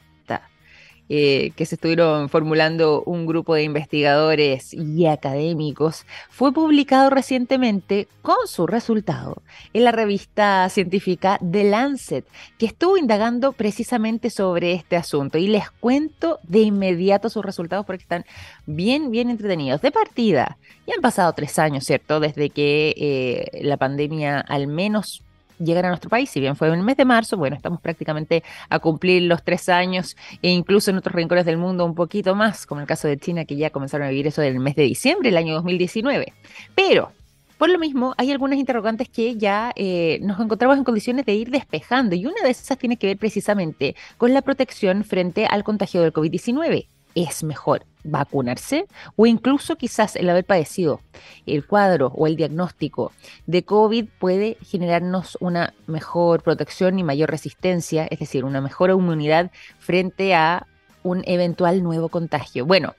eh, 1.08 1.52
que 1.56 1.66
se 1.66 1.76
estuvieron 1.76 2.28
formulando 2.28 3.02
un 3.04 3.26
grupo 3.26 3.54
de 3.54 3.62
investigadores 3.62 4.74
y 4.74 5.06
académicos, 5.06 6.04
fue 6.30 6.52
publicado 6.52 7.10
recientemente 7.10 8.08
con 8.22 8.36
su 8.46 8.66
resultado 8.66 9.42
en 9.72 9.84
la 9.84 9.92
revista 9.92 10.68
científica 10.68 11.38
The 11.48 11.64
Lancet, 11.64 12.26
que 12.58 12.66
estuvo 12.66 12.96
indagando 12.96 13.52
precisamente 13.52 14.30
sobre 14.30 14.72
este 14.72 14.96
asunto. 14.96 15.38
Y 15.38 15.48
les 15.48 15.70
cuento 15.70 16.40
de 16.42 16.60
inmediato 16.60 17.30
sus 17.30 17.44
resultados 17.44 17.86
porque 17.86 18.02
están 18.02 18.24
bien, 18.66 19.10
bien 19.10 19.30
entretenidos. 19.30 19.80
De 19.82 19.92
partida, 19.92 20.58
ya 20.86 20.94
han 20.94 21.02
pasado 21.02 21.32
tres 21.32 21.58
años, 21.58 21.84
¿cierto? 21.84 22.20
Desde 22.20 22.50
que 22.50 22.94
eh, 22.96 23.62
la 23.62 23.76
pandemia 23.76 24.40
al 24.40 24.66
menos 24.66 25.22
llegar 25.58 25.86
a 25.86 25.88
nuestro 25.88 26.10
país, 26.10 26.30
si 26.30 26.40
bien 26.40 26.56
fue 26.56 26.68
en 26.68 26.74
el 26.74 26.82
mes 26.82 26.96
de 26.96 27.04
marzo, 27.04 27.36
bueno, 27.36 27.56
estamos 27.56 27.80
prácticamente 27.80 28.42
a 28.68 28.78
cumplir 28.78 29.22
los 29.22 29.42
tres 29.42 29.68
años 29.68 30.16
e 30.42 30.50
incluso 30.50 30.90
en 30.90 30.98
otros 30.98 31.14
rincones 31.14 31.44
del 31.44 31.56
mundo 31.56 31.84
un 31.84 31.94
poquito 31.94 32.34
más, 32.34 32.66
como 32.66 32.80
el 32.80 32.86
caso 32.86 33.08
de 33.08 33.18
China, 33.18 33.44
que 33.44 33.56
ya 33.56 33.70
comenzaron 33.70 34.06
a 34.06 34.10
vivir 34.10 34.26
eso 34.26 34.42
del 34.42 34.58
mes 34.60 34.76
de 34.76 34.82
diciembre 34.82 35.30
del 35.30 35.38
año 35.38 35.54
2019. 35.54 36.32
Pero 36.74 37.12
por 37.58 37.70
lo 37.70 37.78
mismo, 37.78 38.14
hay 38.18 38.30
algunas 38.30 38.58
interrogantes 38.58 39.08
que 39.08 39.36
ya 39.36 39.72
eh, 39.76 40.18
nos 40.20 40.38
encontramos 40.40 40.76
en 40.76 40.84
condiciones 40.84 41.24
de 41.24 41.34
ir 41.34 41.50
despejando 41.50 42.14
y 42.14 42.26
una 42.26 42.42
de 42.42 42.50
esas 42.50 42.76
tiene 42.76 42.98
que 42.98 43.06
ver 43.06 43.16
precisamente 43.16 43.96
con 44.18 44.34
la 44.34 44.42
protección 44.42 45.04
frente 45.04 45.46
al 45.46 45.64
contagio 45.64 46.02
del 46.02 46.12
COVID-19 46.12 46.86
es 47.16 47.42
mejor 47.42 47.86
vacunarse 48.06 48.86
o 49.16 49.26
incluso 49.26 49.76
quizás 49.76 50.16
el 50.16 50.28
haber 50.30 50.44
padecido 50.44 51.00
el 51.46 51.66
cuadro 51.66 52.12
o 52.14 52.26
el 52.26 52.36
diagnóstico 52.36 53.12
de 53.46 53.64
COVID 53.64 54.06
puede 54.18 54.56
generarnos 54.62 55.36
una 55.40 55.74
mejor 55.86 56.42
protección 56.42 56.98
y 56.98 57.04
mayor 57.04 57.30
resistencia, 57.30 58.06
es 58.10 58.18
decir, 58.18 58.44
una 58.44 58.60
mejor 58.60 58.90
inmunidad 58.90 59.50
frente 59.78 60.34
a 60.34 60.66
un 61.02 61.22
eventual 61.26 61.82
nuevo 61.82 62.08
contagio. 62.08 62.66
Bueno, 62.66 62.94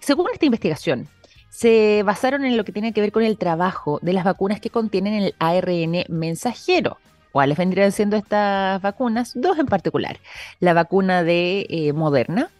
según 0.00 0.26
esta 0.32 0.46
investigación, 0.46 1.08
se 1.48 2.02
basaron 2.04 2.44
en 2.44 2.56
lo 2.56 2.64
que 2.64 2.72
tiene 2.72 2.92
que 2.92 3.00
ver 3.00 3.12
con 3.12 3.22
el 3.22 3.38
trabajo 3.38 3.98
de 4.02 4.14
las 4.14 4.24
vacunas 4.24 4.60
que 4.60 4.70
contienen 4.70 5.14
el 5.14 5.34
ARN 5.38 6.04
mensajero. 6.08 6.98
¿Cuáles 7.30 7.56
vendrían 7.56 7.92
siendo 7.92 8.16
estas 8.16 8.80
vacunas? 8.82 9.32
Dos 9.34 9.58
en 9.58 9.66
particular. 9.66 10.18
La 10.60 10.74
vacuna 10.74 11.22
de 11.22 11.66
eh, 11.68 11.92
Moderna, 11.92 12.50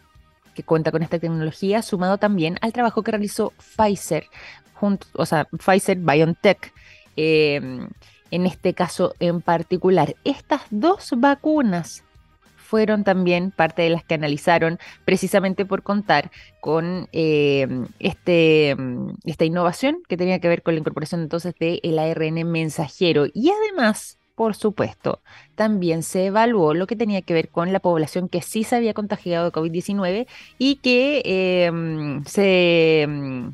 que 0.55 0.63
cuenta 0.63 0.91
con 0.91 1.03
esta 1.03 1.19
tecnología, 1.19 1.83
sumado 1.83 2.19
también 2.19 2.59
al 2.61 2.73
trabajo 2.73 3.03
que 3.03 3.13
realizó 3.13 3.53
Pfizer, 3.77 4.27
junto, 4.75 5.07
o 5.15 5.27
sea, 5.27 5.47
Pfizer 5.47 5.99
BioNTech. 5.99 6.73
Em, 7.17 7.89
en 8.33 8.47
este 8.47 8.75
caso 8.75 9.15
en 9.21 9.41
particular. 9.41 10.17
Estas 10.25 10.63
dos 10.71 11.11
vacunas 11.17 12.03
fueron 12.57 13.05
también 13.05 13.51
parte 13.51 13.83
de 13.83 13.91
las 13.91 14.03
que 14.03 14.15
analizaron 14.15 14.79
precisamente 15.05 15.67
por 15.67 15.83
contar 15.83 16.31
con 16.61 17.09
eh, 17.13 17.69
este, 17.99 18.75
esta 19.25 19.45
innovación 19.45 19.99
que 20.09 20.17
tenía 20.17 20.41
que 20.41 20.49
ver 20.49 20.63
con 20.63 20.75
la 20.75 20.81
incorporación 20.81 21.21
entonces 21.21 21.55
del 21.61 21.99
ARN 21.99 22.51
mensajero. 22.51 23.27
Y 23.35 23.51
además, 23.51 24.19
por 24.43 24.57
supuesto, 24.57 25.21
también 25.55 26.03
se 26.03 26.27
evaluó 26.27 26.75
lo 26.75 26.89
que 26.89 26.97
tenía 26.97 27.23
que 27.23 27.33
ver 27.33 27.49
con 27.49 27.73
la 27.73 27.79
población 27.79 28.29
que 28.29 28.43
sí 28.43 28.65
se 28.65 28.75
había 28.75 28.93
contagiado 28.93 29.45
de 29.45 29.53
COVID-19 29.53 30.27
y 30.59 30.77
que 30.83 31.23
em, 31.65 32.25
se... 32.25 33.03
Em, 33.03 33.53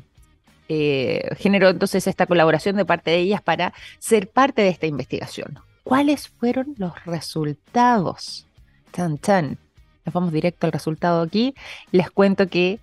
eh, 0.67 1.29
generó 1.37 1.69
entonces 1.69 2.07
esta 2.07 2.25
colaboración 2.25 2.75
de 2.75 2.85
parte 2.85 3.11
de 3.11 3.17
ellas 3.17 3.43
para 3.43 3.71
ser 3.99 4.29
parte 4.29 4.63
de 4.63 4.69
esta 4.69 4.87
investigación. 4.87 5.59
¿Cuáles 5.83 6.27
fueron 6.27 6.73
los 6.79 6.93
resultados? 7.05 8.47
Chan, 8.91 9.19
chan. 9.19 9.59
Nos 10.05 10.13
vamos 10.13 10.33
directo 10.33 10.65
al 10.65 10.73
resultado 10.73 11.21
aquí. 11.21 11.53
Les 11.91 12.09
cuento 12.09 12.47
que 12.47 12.79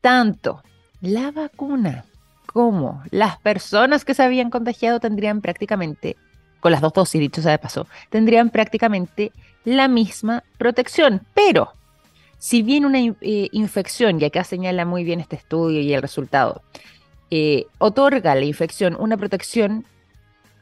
tanto 0.00 0.62
la 1.00 1.32
vacuna 1.32 2.04
como 2.46 3.02
las 3.10 3.36
personas 3.40 4.04
que 4.04 4.14
se 4.14 4.22
habían 4.22 4.48
contagiado 4.50 5.00
tendrían 5.00 5.40
prácticamente, 5.40 6.16
con 6.66 6.72
las 6.72 6.80
dos 6.80 6.94
dosis, 6.94 7.20
dicho 7.20 7.42
sea 7.42 7.52
de 7.52 7.58
paso, 7.58 7.86
tendrían 8.10 8.50
prácticamente 8.50 9.30
la 9.64 9.86
misma 9.86 10.42
protección. 10.58 11.22
Pero, 11.32 11.70
si 12.38 12.62
bien 12.62 12.84
una 12.84 12.98
eh, 12.98 13.14
infección, 13.52 14.20
y 14.20 14.24
acá 14.24 14.42
señala 14.42 14.84
muy 14.84 15.04
bien 15.04 15.20
este 15.20 15.36
estudio 15.36 15.80
y 15.80 15.94
el 15.94 16.02
resultado, 16.02 16.62
eh, 17.30 17.66
otorga 17.78 18.34
la 18.34 18.44
infección 18.44 18.96
una 18.98 19.16
protección 19.16 19.84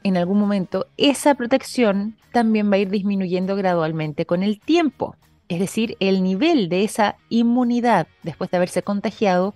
en 0.02 0.18
algún 0.18 0.38
momento, 0.38 0.88
esa 0.98 1.36
protección 1.36 2.18
también 2.32 2.70
va 2.70 2.74
a 2.74 2.80
ir 2.80 2.90
disminuyendo 2.90 3.56
gradualmente 3.56 4.26
con 4.26 4.42
el 4.42 4.60
tiempo. 4.60 5.16
Es 5.48 5.58
decir, 5.58 5.96
el 6.00 6.22
nivel 6.22 6.68
de 6.68 6.84
esa 6.84 7.16
inmunidad 7.30 8.08
después 8.22 8.50
de 8.50 8.58
haberse 8.58 8.82
contagiado 8.82 9.54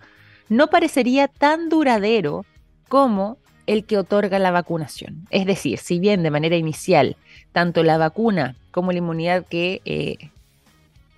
no 0.48 0.68
parecería 0.68 1.28
tan 1.28 1.68
duradero 1.68 2.46
como 2.88 3.36
el 3.68 3.84
que 3.84 3.98
otorga 3.98 4.38
la 4.38 4.50
vacunación. 4.50 5.28
Es 5.30 5.46
decir, 5.46 5.78
si 5.78 6.00
bien 6.00 6.22
de 6.22 6.30
manera 6.30 6.56
inicial 6.56 7.16
tanto 7.52 7.84
la 7.84 7.98
vacuna 7.98 8.56
como 8.70 8.92
la 8.92 8.98
inmunidad 8.98 9.44
que 9.46 9.82
eh, 9.84 10.30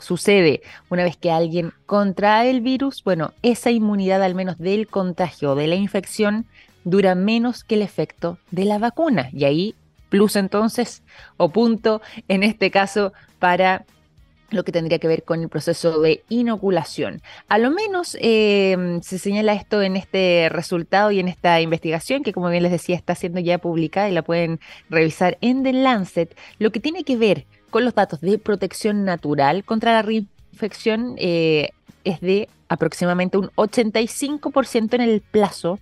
sucede 0.01 0.61
una 0.91 1.05
vez 1.05 1.17
que 1.17 1.31
alguien 1.31 1.73
contrae 1.87 2.51
el 2.51 2.61
virus, 2.61 3.05
bueno, 3.05 3.33
esa 3.43 3.71
inmunidad 3.71 4.23
al 4.23 4.35
menos 4.35 4.59
del 4.59 4.89
contagio 4.89 5.53
o 5.53 5.55
de 5.55 5.69
la 5.69 5.77
infección 5.77 6.45
dura 6.83 7.15
menos 7.15 7.63
que 7.63 7.77
el 7.77 7.83
efecto 7.83 8.37
de 8.51 8.65
la 8.65 8.79
vacuna. 8.79 9.31
Y 9.33 9.45
ahí, 9.45 9.75
plus 10.09 10.35
entonces, 10.35 11.03
o 11.37 11.51
punto, 11.51 12.03
en 12.27 12.43
este 12.43 12.73
caso, 12.73 13.13
para 13.39 13.85
lo 14.51 14.65
que 14.65 14.73
tendría 14.73 14.99
que 14.99 15.09
ver 15.09 15.23
con 15.23 15.43
el 15.43 15.49
proceso 15.49 16.01
de 16.01 16.23
inoculación. 16.29 17.23
A 17.49 17.59
lo 17.59 17.71
menos 17.71 18.17
em, 18.21 19.01
se 19.03 19.19
señala 19.19 19.55
esto 19.55 19.83
en 19.83 19.97
este 19.97 20.49
resultado 20.51 21.11
y 21.11 21.21
en 21.21 21.29
esta 21.29 21.61
investigación 21.61 22.23
que, 22.23 22.33
como 22.33 22.49
bien 22.51 22.63
les 22.63 22.73
decía, 22.73 22.97
está 22.97 23.15
siendo 23.15 23.41
ya 23.41 23.59
publicada 23.59 24.09
y 24.09 24.13
la 24.13 24.23
pueden 24.23 24.61
revisar 24.89 25.39
en 25.41 25.63
The 25.63 25.73
Lancet, 25.73 26.37
lo 26.59 26.71
que 26.71 26.81
tiene 26.81 27.05
que 27.05 27.17
ver 27.17 27.47
con 27.71 27.85
los 27.85 27.95
datos 27.95 28.21
de 28.21 28.39
protección 28.39 29.05
natural 29.05 29.65
contra 29.65 29.93
la 29.93 30.03
reinfección 30.03 31.15
eh, 31.19 31.71
es 32.05 32.21
de 32.21 32.49
aproximadamente 32.69 33.39
un 33.39 33.51
85% 33.57 34.95
en 34.95 35.01
el 35.01 35.21
plazo 35.21 35.79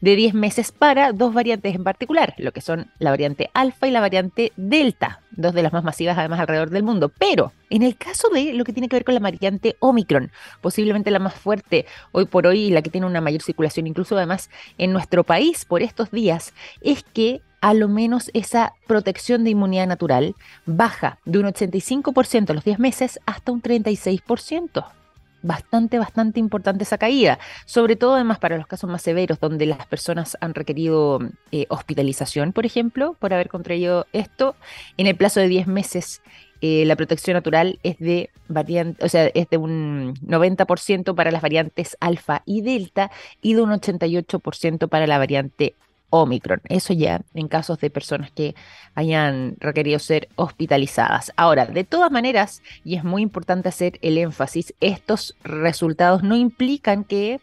de 0.00 0.16
10 0.16 0.34
meses 0.34 0.72
para 0.72 1.12
dos 1.12 1.34
variantes 1.34 1.74
en 1.74 1.84
particular, 1.84 2.34
lo 2.38 2.52
que 2.52 2.60
son 2.60 2.90
la 2.98 3.10
variante 3.10 3.50
alfa 3.54 3.86
y 3.86 3.90
la 3.90 4.00
variante 4.00 4.52
delta, 4.56 5.20
dos 5.30 5.54
de 5.54 5.62
las 5.62 5.72
más 5.72 5.84
masivas 5.84 6.18
además 6.18 6.40
alrededor 6.40 6.70
del 6.70 6.82
mundo. 6.82 7.10
Pero 7.18 7.52
en 7.70 7.82
el 7.82 7.96
caso 7.96 8.28
de 8.30 8.54
lo 8.54 8.64
que 8.64 8.72
tiene 8.72 8.88
que 8.88 8.96
ver 8.96 9.04
con 9.04 9.14
la 9.14 9.20
variante 9.20 9.76
Omicron, 9.80 10.30
posiblemente 10.60 11.10
la 11.10 11.18
más 11.18 11.34
fuerte 11.34 11.86
hoy 12.12 12.26
por 12.26 12.46
hoy 12.46 12.64
y 12.64 12.70
la 12.70 12.82
que 12.82 12.90
tiene 12.90 13.06
una 13.06 13.20
mayor 13.20 13.42
circulación 13.42 13.86
incluso 13.86 14.16
además 14.16 14.50
en 14.78 14.92
nuestro 14.92 15.24
país 15.24 15.64
por 15.64 15.82
estos 15.82 16.10
días, 16.10 16.54
es 16.80 17.02
que 17.02 17.42
a 17.60 17.74
lo 17.74 17.88
menos 17.88 18.30
esa 18.34 18.74
protección 18.86 19.44
de 19.44 19.50
inmunidad 19.50 19.86
natural 19.86 20.36
baja 20.64 21.18
de 21.24 21.40
un 21.40 21.46
85% 21.46 22.50
a 22.50 22.54
los 22.54 22.64
10 22.64 22.78
meses 22.78 23.20
hasta 23.26 23.52
un 23.52 23.62
36% 23.62 24.97
bastante, 25.42 25.98
bastante 25.98 26.40
importante 26.40 26.84
esa 26.84 26.98
caída, 26.98 27.38
sobre 27.64 27.96
todo 27.96 28.14
además 28.14 28.38
para 28.38 28.56
los 28.56 28.66
casos 28.66 28.90
más 28.90 29.02
severos, 29.02 29.40
donde 29.40 29.66
las 29.66 29.86
personas 29.86 30.36
han 30.40 30.54
requerido 30.54 31.20
eh, 31.52 31.66
hospitalización, 31.68 32.52
por 32.52 32.66
ejemplo, 32.66 33.16
por 33.18 33.32
haber 33.32 33.48
contraído 33.48 34.06
esto. 34.12 34.56
En 34.96 35.06
el 35.06 35.16
plazo 35.16 35.40
de 35.40 35.48
10 35.48 35.66
meses, 35.66 36.22
eh, 36.60 36.84
la 36.86 36.96
protección 36.96 37.34
natural 37.34 37.78
es 37.82 37.98
de 37.98 38.30
variante, 38.48 39.04
o 39.04 39.08
sea, 39.08 39.26
es 39.26 39.48
de 39.48 39.58
un 39.58 40.14
90% 40.26 41.14
para 41.14 41.30
las 41.30 41.42
variantes 41.42 41.96
alfa 42.00 42.42
y 42.46 42.62
delta 42.62 43.10
y 43.40 43.54
de 43.54 43.62
un 43.62 43.70
88% 43.70 44.88
para 44.88 45.06
la 45.06 45.18
variante 45.18 45.76
Omicron. 46.10 46.60
Eso 46.68 46.92
ya 46.92 47.22
en 47.34 47.48
casos 47.48 47.78
de 47.78 47.90
personas 47.90 48.30
que 48.30 48.54
hayan 48.94 49.56
requerido 49.58 49.98
ser 49.98 50.28
hospitalizadas. 50.36 51.32
Ahora, 51.36 51.66
de 51.66 51.84
todas 51.84 52.10
maneras, 52.10 52.62
y 52.84 52.96
es 52.96 53.04
muy 53.04 53.22
importante 53.22 53.68
hacer 53.68 53.98
el 54.02 54.18
énfasis, 54.18 54.74
estos 54.80 55.36
resultados 55.42 56.22
no 56.22 56.36
implican 56.36 57.04
que 57.04 57.40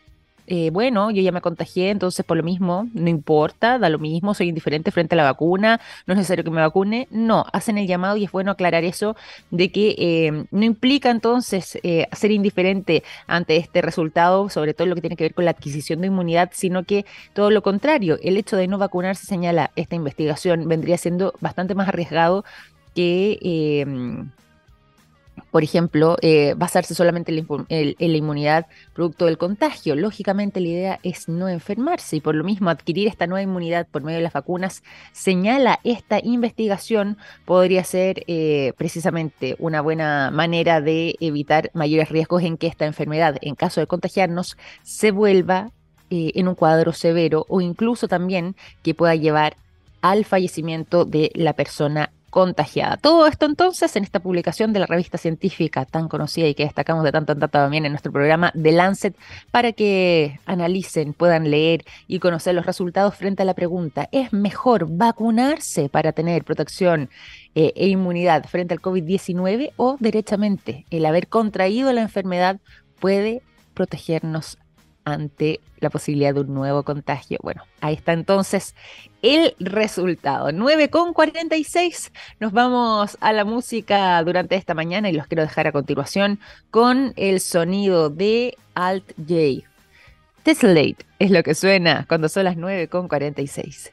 eh, 0.47 0.69
bueno, 0.71 1.11
yo 1.11 1.21
ya 1.21 1.31
me 1.31 1.41
contagié, 1.41 1.89
entonces 1.89 2.25
por 2.25 2.37
lo 2.37 2.43
mismo, 2.43 2.87
no 2.93 3.09
importa, 3.09 3.79
da 3.79 3.89
lo 3.89 3.99
mismo, 3.99 4.33
soy 4.33 4.49
indiferente 4.49 4.91
frente 4.91 5.15
a 5.15 5.17
la 5.17 5.23
vacuna, 5.23 5.81
no 6.05 6.13
es 6.13 6.17
necesario 6.17 6.43
que 6.43 6.51
me 6.51 6.61
vacune. 6.61 7.07
No, 7.11 7.45
hacen 7.53 7.77
el 7.77 7.87
llamado 7.87 8.17
y 8.17 8.25
es 8.25 8.31
bueno 8.31 8.51
aclarar 8.51 8.83
eso 8.83 9.15
de 9.51 9.71
que 9.71 9.95
eh, 9.97 10.45
no 10.51 10.63
implica 10.63 11.09
entonces 11.09 11.79
eh, 11.83 12.07
ser 12.11 12.31
indiferente 12.31 13.03
ante 13.27 13.57
este 13.57 13.81
resultado, 13.81 14.49
sobre 14.49 14.73
todo 14.73 14.87
lo 14.87 14.95
que 14.95 15.01
tiene 15.01 15.15
que 15.15 15.25
ver 15.25 15.33
con 15.33 15.45
la 15.45 15.51
adquisición 15.51 16.01
de 16.01 16.07
inmunidad, 16.07 16.51
sino 16.53 16.83
que 16.83 17.05
todo 17.33 17.49
lo 17.51 17.61
contrario, 17.63 18.17
el 18.21 18.37
hecho 18.37 18.57
de 18.57 18.67
no 18.67 18.77
vacunarse, 18.77 19.25
señala 19.25 19.71
esta 19.75 19.95
investigación, 19.95 20.67
vendría 20.67 20.97
siendo 20.97 21.33
bastante 21.41 21.75
más 21.75 21.87
arriesgado 21.87 22.45
que 22.93 23.85
por 25.51 25.63
ejemplo, 25.63 26.17
eh, 26.21 26.53
basarse 26.57 26.95
solamente 26.95 27.31
en 27.31 28.11
la, 28.11 28.17
inmunidad 28.17 28.67
producto 28.93 29.25
del 29.25 29.37
contagio. 29.37 29.95
Lógicamente, 29.95 30.59
la 30.59 30.67
idea 30.67 30.99
es 31.03 31.29
no 31.29 31.47
enfermarse 31.47 32.17
y 32.17 32.21
por 32.21 32.35
lo 32.35 32.43
mismo 32.43 32.69
adquirir 32.69 33.07
esta 33.07 33.27
nueva 33.27 33.41
inmunidad 33.41 33.87
por 33.87 34.03
medio 34.03 34.17
de 34.17 34.23
las 34.23 34.33
vacunas, 34.33 34.83
señala 35.11 35.79
esta 35.83 36.19
investigación, 36.23 37.17
podría 37.45 37.83
ser 37.83 38.23
eh, 38.27 38.73
precisamente 38.77 39.55
una 39.59 39.81
buena 39.81 40.31
manera 40.31 40.81
de 40.81 41.15
evitar 41.19 41.71
mayores 41.73 42.09
riesgos 42.09 42.43
en 42.43 42.57
que 42.57 42.67
esta 42.67 42.85
enfermedad, 42.85 43.37
en 43.41 43.55
caso 43.55 43.79
de 43.79 43.87
contagiarnos, 43.87 44.57
se 44.83 45.11
vuelva 45.11 45.71
eh, 46.09 46.31
en 46.35 46.47
un 46.47 46.55
cuadro 46.55 46.93
severo 46.93 47.45
o 47.49 47.61
incluso 47.61 48.07
también 48.07 48.55
que 48.83 48.93
pueda 48.93 49.15
llevar 49.15 49.57
al 50.01 50.23
fallecimiento 50.23 51.03
de 51.03 51.31
la 51.33 51.53
persona 51.53 52.11
contagiada. 52.35 52.97
Todo 52.97 53.27
esto 53.27 53.45
entonces 53.45 53.95
en 53.95 54.03
esta 54.03 54.19
publicación 54.19 54.73
de 54.73 54.79
la 54.81 54.87
revista 54.87 55.17
científica 55.17 55.85
tan 55.85 56.09
conocida 56.09 56.49
y 56.49 56.53
que 56.53 56.65
destacamos 56.65 57.05
de 57.05 57.13
tanto 57.13 57.31
en 57.31 57.39
tanto 57.39 57.59
también 57.59 57.85
en 57.85 57.93
nuestro 57.93 58.11
programa 58.11 58.51
The 58.61 58.73
Lancet 58.73 59.15
para 59.51 59.71
que 59.71 60.41
analicen, 60.45 61.13
puedan 61.13 61.49
leer 61.49 61.85
y 62.09 62.19
conocer 62.19 62.53
los 62.53 62.65
resultados 62.65 63.15
frente 63.15 63.43
a 63.43 63.45
la 63.45 63.53
pregunta, 63.53 64.09
¿es 64.11 64.33
mejor 64.33 64.85
vacunarse 64.89 65.87
para 65.87 66.11
tener 66.11 66.43
protección 66.43 67.09
eh, 67.55 67.71
e 67.73 67.87
inmunidad 67.87 68.43
frente 68.49 68.73
al 68.73 68.81
COVID-19 68.81 69.71
o 69.77 69.95
derechamente 70.01 70.85
el 70.89 71.05
haber 71.05 71.29
contraído 71.29 71.93
la 71.93 72.01
enfermedad 72.01 72.59
puede 72.99 73.43
protegernos 73.73 74.57
ante 75.05 75.61
la 75.79 75.89
posibilidad 75.89 76.33
de 76.33 76.41
un 76.41 76.53
nuevo 76.53 76.83
contagio. 76.83 77.37
Bueno, 77.41 77.63
ahí 77.79 77.93
está 77.93 78.13
entonces 78.13 78.75
el 79.21 79.55
resultado. 79.59 80.49
9.46. 80.49 82.11
Nos 82.39 82.51
vamos 82.51 83.17
a 83.21 83.31
la 83.31 83.45
música 83.45 84.21
durante 84.23 84.55
esta 84.55 84.73
mañana 84.73 85.09
y 85.09 85.13
los 85.13 85.27
quiero 85.27 85.43
dejar 85.43 85.67
a 85.67 85.71
continuación 85.71 86.39
con 86.71 87.13
el 87.15 87.39
sonido 87.39 88.09
de 88.09 88.57
Alt 88.73 89.13
J. 89.17 89.69
Tessellate 90.43 91.05
es 91.19 91.31
lo 91.31 91.41
que 91.43 91.55
suena 91.55 92.05
cuando 92.07 92.29
son 92.29 92.43
las 92.43 92.57
9.46. 92.57 93.91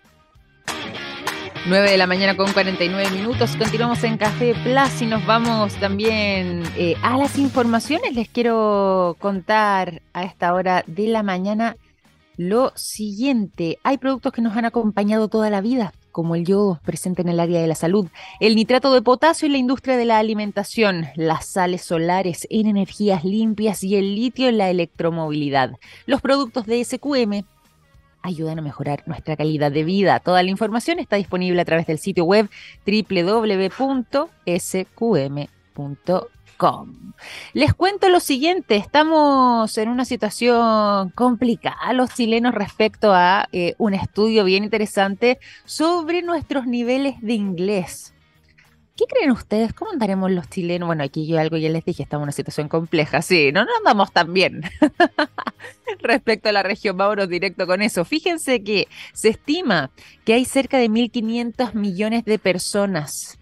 9 1.64 1.92
de 1.92 1.96
la 1.96 2.09
mañana 2.09 2.37
con 2.37 2.53
49 2.53 3.11
minutos. 3.12 3.57
Continuamos 3.57 4.03
en 4.03 4.18
Café 4.18 4.53
Plus 4.64 5.01
y 5.01 5.07
nos 5.07 5.25
vamos 5.25 5.72
también 5.77 6.64
eh, 6.77 6.96
a 7.03 7.16
las 7.16 7.38
informaciones. 7.38 8.16
Les 8.16 8.29
quiero 8.29 9.16
contar 9.20 10.03
a 10.12 10.25
esta 10.25 10.55
hora 10.55 10.83
de 10.88 11.07
la 11.07 11.22
mañana 11.22 11.77
lo 12.37 12.72
siguiente. 12.75 13.79
Hay 13.85 13.98
productos 13.98 14.33
que 14.33 14.42
nos 14.42 14.57
han 14.57 14.64
acompañado 14.64 15.29
toda 15.29 15.51
la 15.51 15.61
vida, 15.61 15.92
como 16.11 16.35
el 16.35 16.44
yodo 16.44 16.81
presente 16.85 17.22
en 17.22 17.29
el 17.29 17.38
área 17.38 17.61
de 17.61 17.68
la 17.68 17.77
salud, 17.77 18.09
el 18.40 18.57
nitrato 18.57 18.92
de 18.92 19.03
potasio 19.03 19.46
en 19.46 19.53
la 19.53 19.59
industria 19.59 19.96
de 19.96 20.05
la 20.05 20.18
alimentación, 20.18 21.07
las 21.14 21.46
sales 21.46 21.83
solares 21.83 22.44
en 22.51 22.66
energías 22.66 23.22
limpias 23.22 23.85
y 23.85 23.94
el 23.94 24.16
litio 24.16 24.48
en 24.48 24.59
la 24.59 24.68
electromovilidad. 24.68 25.70
Los 26.07 26.20
productos 26.22 26.66
de 26.66 26.85
SQM 26.85 27.44
ayudan 28.22 28.58
a 28.58 28.62
mejorar 28.62 29.02
nuestra 29.06 29.37
calidad 29.37 29.70
de 29.70 29.85
vida. 29.85 30.20
Toda 30.20 30.42
la 30.42 30.50
información 30.50 30.98
está 30.98 31.16
disponible 31.16 31.61
a 31.61 31.64
través 31.64 31.87
del 31.87 31.98
sitio 31.98 32.24
web 32.24 32.48
www.sqm.com. 32.87 34.02
Les 37.54 37.74
cuento 37.74 38.08
lo 38.08 38.20
siguiente, 38.20 38.76
estamos 38.76 39.76
en 39.78 39.88
una 39.88 40.04
situación 40.04 41.11
complicada 41.11 41.92
los 41.92 42.14
chilenos 42.14 42.54
respecto 42.54 43.12
a 43.12 43.48
eh, 43.50 43.74
un 43.78 43.94
estudio 43.94 44.44
bien 44.44 44.62
interesante 44.62 45.40
sobre 45.64 46.22
nuestros 46.22 46.66
niveles 46.66 47.20
de 47.20 47.32
inglés. 47.35 48.12
¿Qué 48.96 49.05
creen 49.07 49.31
ustedes? 49.31 49.72
¿Cómo 49.72 49.90
andaremos 49.90 50.31
los 50.31 50.50
chilenos? 50.50 50.87
Bueno, 50.87 51.02
aquí 51.02 51.26
yo 51.26 51.38
algo 51.38 51.57
ya 51.57 51.70
les 51.70 51.85
dije, 51.85 52.02
estamos 52.02 52.22
en 52.22 52.24
una 52.24 52.33
situación 52.33 52.68
compleja. 52.68 53.22
Sí, 53.22 53.50
no, 53.50 53.64
no 53.64 53.70
andamos 53.78 54.12
tan 54.12 54.33
bien 54.35 54.62
respecto 56.00 56.50
a 56.50 56.52
la 56.52 56.62
región. 56.62 56.96
Vámonos 56.98 57.28
directo 57.28 57.66
con 57.66 57.81
eso. 57.81 58.05
Fíjense 58.05 58.62
que 58.62 58.88
se 59.14 59.31
estima 59.31 59.90
que 60.24 60.35
hay 60.35 60.44
cerca 60.44 60.76
de 60.76 60.90
1.500 60.90 61.72
millones 61.74 62.24
de 62.26 62.38
personas 62.38 63.38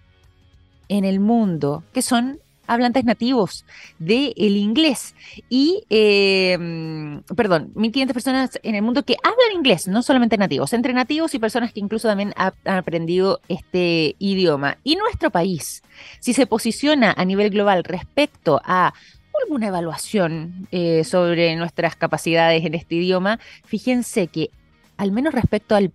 en 0.87 1.03
el 1.03 1.19
mundo 1.19 1.83
que 1.93 2.01
son 2.01 2.39
hablantes 2.71 3.03
nativos 3.03 3.65
del 3.99 4.33
inglés. 4.37 5.13
Y, 5.49 5.83
em, 5.89 7.21
perdón, 7.35 7.71
1.500 7.75 8.13
personas 8.13 8.59
en 8.63 8.75
el 8.75 8.81
mundo 8.81 9.03
que 9.03 9.17
hablan 9.23 9.55
inglés, 9.55 9.87
no 9.87 10.01
solamente 10.01 10.37
nativos, 10.37 10.73
entre 10.73 10.93
nativos 10.93 11.33
y 11.33 11.39
personas 11.39 11.73
que 11.73 11.81
incluso 11.81 12.07
también 12.07 12.33
han 12.37 12.53
aprendido 12.65 13.41
este 13.49 14.15
idioma. 14.19 14.77
Y 14.83 14.95
nuestro 14.95 15.31
país, 15.31 15.83
si 16.19 16.33
se 16.33 16.47
posiciona 16.47 17.13
a 17.15 17.25
nivel 17.25 17.49
global 17.49 17.83
respecto 17.83 18.61
a 18.63 18.93
alguna 19.43 19.67
evaluación 19.67 20.67
eh, 20.71 21.03
sobre 21.03 21.55
nuestras 21.55 21.95
capacidades 21.95 22.63
en 22.63 22.73
este 22.75 22.95
idioma, 22.95 23.39
fíjense 23.65 24.27
que, 24.27 24.49
al 24.97 25.11
menos 25.11 25.33
respecto 25.33 25.75
al 25.75 25.91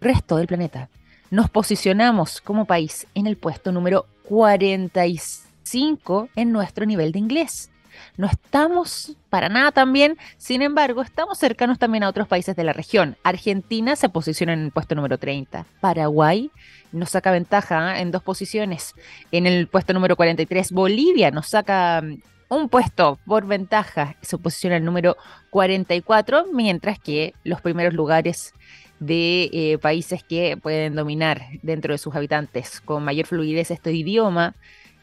resto 0.00 0.36
del 0.36 0.46
planeta, 0.46 0.88
nos 1.30 1.48
posicionamos 1.48 2.42
como 2.42 2.66
país 2.66 3.06
en 3.14 3.26
el 3.26 3.36
puesto 3.36 3.72
número 3.72 4.06
46 4.28 5.51
5 5.62 6.28
en 6.36 6.52
nuestro 6.52 6.86
nivel 6.86 7.12
de 7.12 7.18
inglés. 7.18 7.72
No 8.16 8.26
estamos 8.26 9.16
para 9.30 9.48
nada 9.48 9.72
tan 9.72 9.92
bien, 9.92 10.18
sin 10.36 10.62
embargo, 10.62 11.02
estamos 11.02 11.38
cercanos 11.38 11.78
también 11.78 12.04
a 12.04 12.08
otros 12.08 12.28
países 12.28 12.56
de 12.56 12.64
la 12.64 12.72
región. 12.72 13.16
Argentina 13.22 13.96
se 13.96 14.08
posiciona 14.08 14.52
en 14.52 14.60
el 14.60 14.70
puesto 14.70 14.94
número 14.94 15.18
30. 15.18 15.66
Paraguay 15.80 16.50
nos 16.92 17.10
saca 17.10 17.30
ventaja 17.30 17.98
¿eh? 17.98 18.02
en 18.02 18.10
dos 18.10 18.22
posiciones. 18.22 18.94
En 19.30 19.46
el 19.46 19.66
puesto 19.66 19.92
número 19.92 20.16
43, 20.16 20.72
Bolivia 20.72 21.30
nos 21.30 21.48
saca 21.48 22.02
mm, 22.02 22.22
un 22.48 22.68
puesto 22.68 23.18
por 23.26 23.46
ventaja, 23.46 24.16
se 24.20 24.36
posiciona 24.36 24.76
en 24.76 24.82
el 24.82 24.86
número 24.86 25.16
44, 25.50 26.46
mientras 26.52 26.98
que 26.98 27.34
los 27.44 27.62
primeros 27.62 27.94
lugares 27.94 28.52
de 29.00 29.50
eh, 29.52 29.78
países 29.78 30.22
que 30.22 30.56
pueden 30.56 30.94
dominar 30.94 31.42
dentro 31.62 31.92
de 31.92 31.98
sus 31.98 32.14
habitantes 32.14 32.80
con 32.80 33.02
mayor 33.02 33.26
fluidez 33.26 33.70
este 33.70 33.92
idioma 33.92 34.54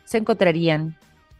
se 0.10 0.17
encontrarían. 0.17 0.98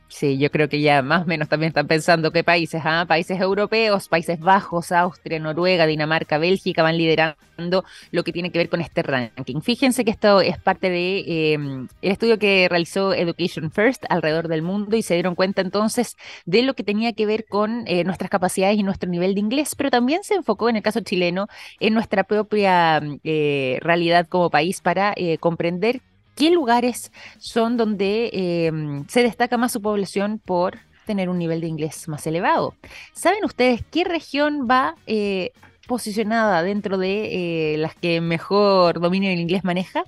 Sí, 0.10 0.38
yo 0.39 0.49
creo 0.51 0.69
que 0.69 0.82
ya 0.82 1.01
más 1.03 1.23
o 1.23 1.25
menos 1.25 1.49
también 1.49 1.69
están 1.69 1.88
pensando 1.88 2.32
qué 2.32 2.43
países, 2.43 2.82
¿ah? 2.84 3.05
países 3.08 3.39
europeos, 3.39 4.08
Países 4.08 4.39
Bajos, 4.39 4.91
Austria, 4.91 5.39
Noruega, 5.39 5.86
Dinamarca, 5.86 6.39
Bélgica 6.39 6.82
van 6.82 6.97
liderando 6.97 7.84
lo 8.12 8.23
que 8.23 8.32
tiene 8.32 8.51
que 8.51 8.58
ver 8.58 8.69
con 8.69 8.82
este 8.82 9.03
ranking. 9.03 9.62
Fíjense 9.62 10.05
que 10.05 10.12
esto 10.12 10.41
es 10.41 10.58
parte 10.60 10.89
de 10.89 11.53
em, 11.53 11.88
el 12.01 12.12
estudio 12.12 12.39
que 12.39 12.67
realizó 12.69 13.13
Education 13.13 13.71
First 13.71 14.05
alrededor 14.10 14.47
del 14.47 14.63
mundo 14.63 14.95
y 14.95 15.03
se 15.03 15.13
dieron 15.13 15.36
cuenta 15.36 15.62
entonces 15.62 16.15
de 16.45 16.63
lo 16.63 16.73
que 16.73 16.84
tenía 16.84 17.13
que 17.13 17.25
ver 17.27 17.45
con 17.45 17.84
eh, 17.88 18.03
nuestras 18.03 18.32
capacidades 18.32 18.77
y 18.79 18.84
nuestro 18.84 19.10
nivel 19.10 19.36
de 19.36 19.41
inglés, 19.41 19.75
pero 19.75 19.91
también 19.91 20.23
se 20.23 20.36
enfocó 20.36 20.69
en 20.69 20.77
el 20.77 20.84
caso 20.84 21.01
chileno 21.01 21.47
en 21.79 21.93
nuestra 21.93 22.23
propia 22.23 23.01
eh, 23.23 23.77
realidad 23.82 24.27
como 24.27 24.49
país 24.49 24.82
para 24.82 25.13
eh, 25.15 25.38
comprender 25.39 26.01
qué 26.39 26.49
lugares 26.52 27.12
son 27.38 27.75
donde 27.75 28.30
em, 28.32 29.06
se 29.08 29.21
destaca 29.21 29.58
más 29.58 29.73
su 29.73 29.82
población 29.82 30.39
por 30.43 30.80
tener 31.06 31.28
un 31.28 31.38
nivel 31.38 31.60
de 31.60 31.67
inglés 31.67 32.08
más 32.08 32.25
elevado. 32.25 32.75
¿Saben 33.13 33.43
ustedes 33.43 33.84
qué 33.91 34.06
región 34.06 34.65
va 34.69 34.95
eh, 35.06 35.52
posicionada 35.86 36.63
dentro 36.63 36.97
de 36.97 37.73
eh, 37.73 37.78
las 37.78 37.93
que 37.93 38.21
mejor 38.21 39.02
dominio 39.02 39.30
del 39.30 39.39
inglés 39.39 39.65
maneja? 39.65 40.04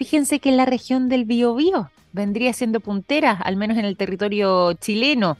Fíjense 0.00 0.40
que 0.40 0.50
la 0.50 0.64
región 0.64 1.10
del 1.10 1.26
Biobío 1.26 1.90
vendría 2.12 2.54
siendo 2.54 2.80
puntera, 2.80 3.32
al 3.32 3.56
menos 3.56 3.76
en 3.76 3.84
el 3.84 3.98
territorio 3.98 4.72
chileno. 4.72 5.36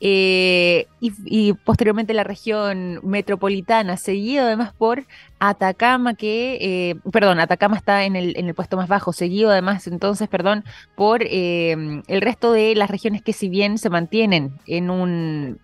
Eh, 0.00 0.88
y, 1.00 1.52
posteriormente 1.52 2.12
la 2.12 2.24
región 2.24 2.98
metropolitana, 3.04 3.96
seguido 3.96 4.46
además 4.46 4.72
por 4.76 5.06
Atacama, 5.38 6.14
que, 6.14 6.58
eh, 6.60 6.96
perdón, 7.12 7.38
Atacama 7.38 7.76
está 7.76 8.04
en 8.04 8.16
el, 8.16 8.36
en 8.36 8.48
el, 8.48 8.54
puesto 8.56 8.76
más 8.76 8.88
bajo, 8.88 9.12
seguido 9.12 9.52
además 9.52 9.86
entonces, 9.86 10.28
perdón, 10.28 10.64
por 10.96 11.22
eh, 11.22 12.02
el 12.08 12.20
resto 12.22 12.50
de 12.50 12.74
las 12.74 12.90
regiones 12.90 13.22
que 13.22 13.32
si 13.32 13.48
bien 13.48 13.78
se 13.78 13.88
mantienen 13.88 14.58
en 14.66 14.90
un 14.90 15.60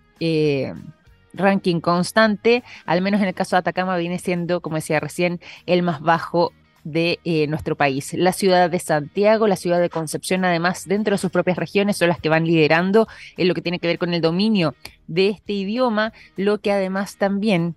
ranking 1.33 1.81
constante, 1.81 2.63
al 2.85 3.01
menos 3.01 3.19
en 3.19 3.27
el 3.27 3.33
caso 3.33 3.57
de 3.57 3.59
Atacama 3.59 3.97
viene 3.97 4.17
siendo, 4.17 4.61
como 4.61 4.77
decía 4.77 5.01
recién, 5.01 5.41
el 5.65 5.83
más 5.83 5.99
bajo 5.99 6.53
de 6.83 7.19
eh, 7.23 7.47
nuestro 7.47 7.75
país. 7.75 8.13
La 8.13 8.33
ciudad 8.33 8.69
de 8.69 8.79
Santiago, 8.79 9.47
la 9.47 9.55
ciudad 9.55 9.79
de 9.79 9.89
Concepción, 9.89 10.45
además, 10.45 10.85
dentro 10.87 11.13
de 11.13 11.17
sus 11.17 11.31
propias 11.31 11.57
regiones, 11.57 11.97
son 11.97 12.09
las 12.09 12.19
que 12.19 12.29
van 12.29 12.45
liderando 12.45 13.07
en 13.37 13.47
lo 13.47 13.53
que 13.53 13.61
tiene 13.61 13.79
que 13.79 13.87
ver 13.87 13.99
con 13.99 14.13
el 14.13 14.21
dominio 14.21 14.75
de 15.07 15.29
este 15.29 15.53
idioma, 15.53 16.13
lo 16.35 16.59
que 16.59 16.71
además 16.71 17.17
también 17.17 17.75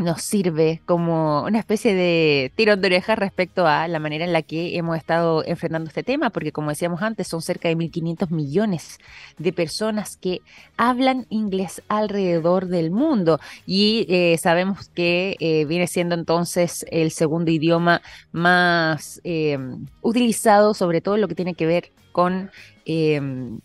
nos 0.00 0.22
sirve 0.22 0.80
como 0.86 1.42
una 1.42 1.58
especie 1.58 1.94
de 1.94 2.52
tirón 2.56 2.80
de 2.80 2.88
orejas 2.88 3.18
respecto 3.18 3.66
a 3.66 3.86
la 3.86 3.98
manera 3.98 4.24
en 4.24 4.32
la 4.32 4.42
que 4.42 4.76
hemos 4.76 4.96
estado 4.96 5.44
enfrentando 5.44 5.88
este 5.88 6.02
tema, 6.02 6.30
porque 6.30 6.52
como 6.52 6.70
decíamos 6.70 7.02
antes, 7.02 7.28
son 7.28 7.42
cerca 7.42 7.68
de 7.68 7.76
1.500 7.76 8.30
millones 8.30 8.98
de 9.38 9.52
personas 9.52 10.16
que 10.16 10.40
hablan 10.76 11.26
inglés 11.28 11.82
alrededor 11.88 12.66
del 12.66 12.90
mundo 12.90 13.40
y 13.66 14.06
eh, 14.08 14.38
sabemos 14.38 14.88
que 14.88 15.36
eh, 15.38 15.66
viene 15.66 15.86
siendo 15.86 16.14
entonces 16.14 16.86
el 16.90 17.10
segundo 17.10 17.50
idioma 17.50 18.00
más 18.32 19.20
em, 19.22 19.86
utilizado, 20.00 20.72
sobre 20.74 21.00
todo 21.00 21.18
lo 21.18 21.28
que 21.28 21.34
tiene 21.34 21.54
que 21.54 21.66
ver 21.66 21.92
con 22.12 22.50
em, 22.86 23.60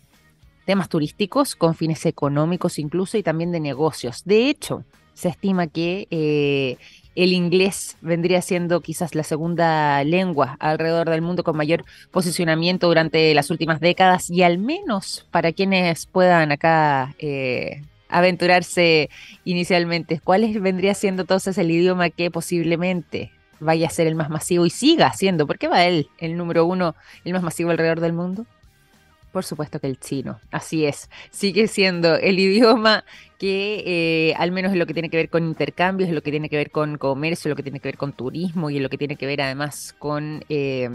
temas 0.66 0.88
turísticos, 0.90 1.56
con 1.56 1.74
fines 1.74 2.04
económicos 2.04 2.78
incluso 2.78 3.16
y 3.16 3.22
también 3.22 3.52
de 3.52 3.60
negocios. 3.60 4.22
De 4.24 4.50
hecho, 4.50 4.84
se 5.16 5.30
estima 5.30 5.66
que 5.66 6.06
eh, 6.10 6.76
el 7.14 7.32
inglés 7.32 7.96
vendría 8.02 8.42
siendo 8.42 8.82
quizás 8.82 9.14
la 9.14 9.22
segunda 9.22 10.04
lengua 10.04 10.58
alrededor 10.60 11.08
del 11.08 11.22
mundo 11.22 11.42
con 11.42 11.56
mayor 11.56 11.84
posicionamiento 12.10 12.86
durante 12.86 13.32
las 13.34 13.50
últimas 13.50 13.80
décadas 13.80 14.28
y 14.30 14.42
al 14.42 14.58
menos 14.58 15.26
para 15.30 15.52
quienes 15.52 16.04
puedan 16.04 16.52
acá 16.52 17.14
eh, 17.18 17.80
aventurarse 18.10 19.08
inicialmente, 19.44 20.20
¿cuál 20.22 20.46
vendría 20.60 20.92
siendo 20.92 21.22
entonces 21.22 21.56
el 21.56 21.70
idioma 21.70 22.10
que 22.10 22.30
posiblemente 22.30 23.32
vaya 23.58 23.86
a 23.86 23.90
ser 23.90 24.06
el 24.06 24.16
más 24.16 24.28
masivo 24.28 24.66
y 24.66 24.70
siga 24.70 25.14
siendo? 25.14 25.46
¿Por 25.46 25.58
qué 25.58 25.68
va 25.68 25.86
el 25.86 26.06
número 26.20 26.66
uno, 26.66 26.94
el 27.24 27.32
más 27.32 27.42
masivo 27.42 27.70
alrededor 27.70 28.00
del 28.00 28.12
mundo? 28.12 28.44
Por 29.36 29.44
supuesto 29.44 29.78
que 29.78 29.86
el 29.86 30.00
chino, 30.00 30.40
así 30.50 30.86
es. 30.86 31.10
Sigue 31.30 31.68
siendo 31.68 32.14
el 32.14 32.38
idioma 32.38 33.04
que 33.38 33.82
eh, 33.84 34.34
al 34.38 34.50
menos 34.50 34.72
en 34.72 34.78
lo 34.78 34.86
que 34.86 34.94
tiene 34.94 35.10
que 35.10 35.18
ver 35.18 35.28
con 35.28 35.44
intercambios, 35.44 36.08
en 36.08 36.14
lo 36.14 36.22
que 36.22 36.30
tiene 36.30 36.48
que 36.48 36.56
ver 36.56 36.70
con 36.70 36.96
comercio, 36.96 37.50
lo 37.50 37.54
que 37.54 37.62
tiene 37.62 37.78
que 37.78 37.88
ver 37.88 37.98
con 37.98 38.14
turismo 38.14 38.70
y 38.70 38.78
lo 38.78 38.88
que 38.88 38.96
tiene 38.96 39.16
que 39.16 39.26
ver 39.26 39.42
además 39.42 39.94
con 39.98 40.42
eh, 40.48 40.88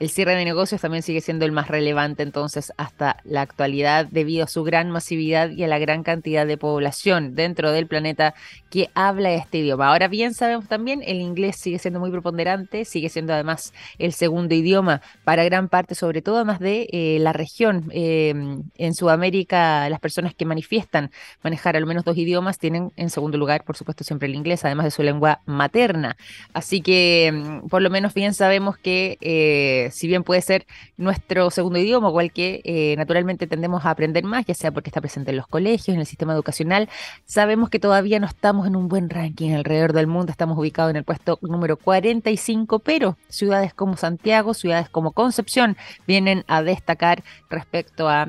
el 0.00 0.10
cierre 0.10 0.34
de 0.36 0.44
negocios 0.44 0.80
también 0.80 1.02
sigue 1.02 1.20
siendo 1.20 1.44
el 1.44 1.52
más 1.52 1.68
relevante 1.68 2.22
entonces 2.22 2.72
hasta 2.76 3.16
la 3.24 3.42
actualidad 3.42 4.06
debido 4.06 4.44
a 4.44 4.48
su 4.48 4.62
gran 4.62 4.90
masividad 4.90 5.50
y 5.50 5.64
a 5.64 5.68
la 5.68 5.78
gran 5.78 6.02
cantidad 6.02 6.46
de 6.46 6.56
población 6.56 7.34
dentro 7.34 7.72
del 7.72 7.86
planeta 7.86 8.34
que 8.70 8.90
habla 8.94 9.32
este 9.32 9.58
idioma. 9.58 9.88
Ahora 9.88 10.08
bien 10.08 10.34
sabemos 10.34 10.68
también 10.68 11.02
el 11.04 11.20
inglés 11.20 11.56
sigue 11.56 11.78
siendo 11.78 12.00
muy 12.00 12.10
preponderante, 12.10 12.84
sigue 12.84 13.08
siendo 13.08 13.32
además 13.32 13.72
el 13.98 14.12
segundo 14.12 14.54
idioma 14.54 15.00
para 15.24 15.44
gran 15.44 15.68
parte, 15.68 15.94
sobre 15.94 16.22
todo 16.22 16.36
además 16.36 16.60
de 16.60 16.88
eh, 16.92 17.18
la 17.20 17.32
región. 17.32 17.88
Em, 17.90 18.62
en 18.76 18.94
Sudamérica 18.94 19.88
las 19.88 20.00
personas 20.00 20.34
que 20.34 20.44
manifiestan 20.44 21.10
manejar 21.42 21.76
al 21.76 21.86
menos 21.86 22.04
dos 22.04 22.16
idiomas 22.16 22.58
tienen 22.58 22.92
en 22.96 23.10
segundo 23.10 23.38
lugar, 23.38 23.64
por 23.64 23.76
supuesto, 23.76 24.04
siempre 24.04 24.28
el 24.28 24.34
inglés, 24.34 24.64
además 24.64 24.84
de 24.84 24.90
su 24.90 25.02
lengua 25.02 25.40
materna. 25.46 26.16
Así 26.52 26.80
que 26.80 27.26
em, 27.26 27.62
por 27.68 27.82
lo 27.82 27.90
menos 27.90 28.14
bien 28.14 28.34
sabemos 28.34 28.76
que 28.78 29.18
eh, 29.20 29.87
si 29.90 30.06
bien 30.06 30.24
puede 30.24 30.42
ser 30.42 30.66
nuestro 30.96 31.50
segundo 31.50 31.78
idioma, 31.78 32.08
igual 32.08 32.32
que 32.32 32.60
eh, 32.64 32.94
naturalmente 32.96 33.46
tendemos 33.46 33.84
a 33.84 33.90
aprender 33.90 34.24
más, 34.24 34.46
ya 34.46 34.54
sea 34.54 34.70
porque 34.72 34.90
está 34.90 35.00
presente 35.00 35.30
en 35.30 35.36
los 35.36 35.46
colegios, 35.46 35.94
en 35.94 36.00
el 36.00 36.06
sistema 36.06 36.32
educacional, 36.32 36.88
sabemos 37.24 37.70
que 37.70 37.78
todavía 37.78 38.20
no 38.20 38.26
estamos 38.26 38.66
en 38.66 38.76
un 38.76 38.88
buen 38.88 39.10
ranking 39.10 39.52
alrededor 39.52 39.92
del 39.92 40.06
mundo, 40.06 40.30
estamos 40.30 40.58
ubicados 40.58 40.90
en 40.90 40.96
el 40.96 41.04
puesto 41.04 41.38
número 41.42 41.76
45, 41.76 42.78
pero 42.80 43.16
ciudades 43.28 43.74
como 43.74 43.96
Santiago, 43.96 44.54
ciudades 44.54 44.88
como 44.88 45.12
Concepción 45.12 45.76
vienen 46.06 46.44
a 46.48 46.62
destacar 46.62 47.22
respecto 47.50 48.08
a 48.08 48.28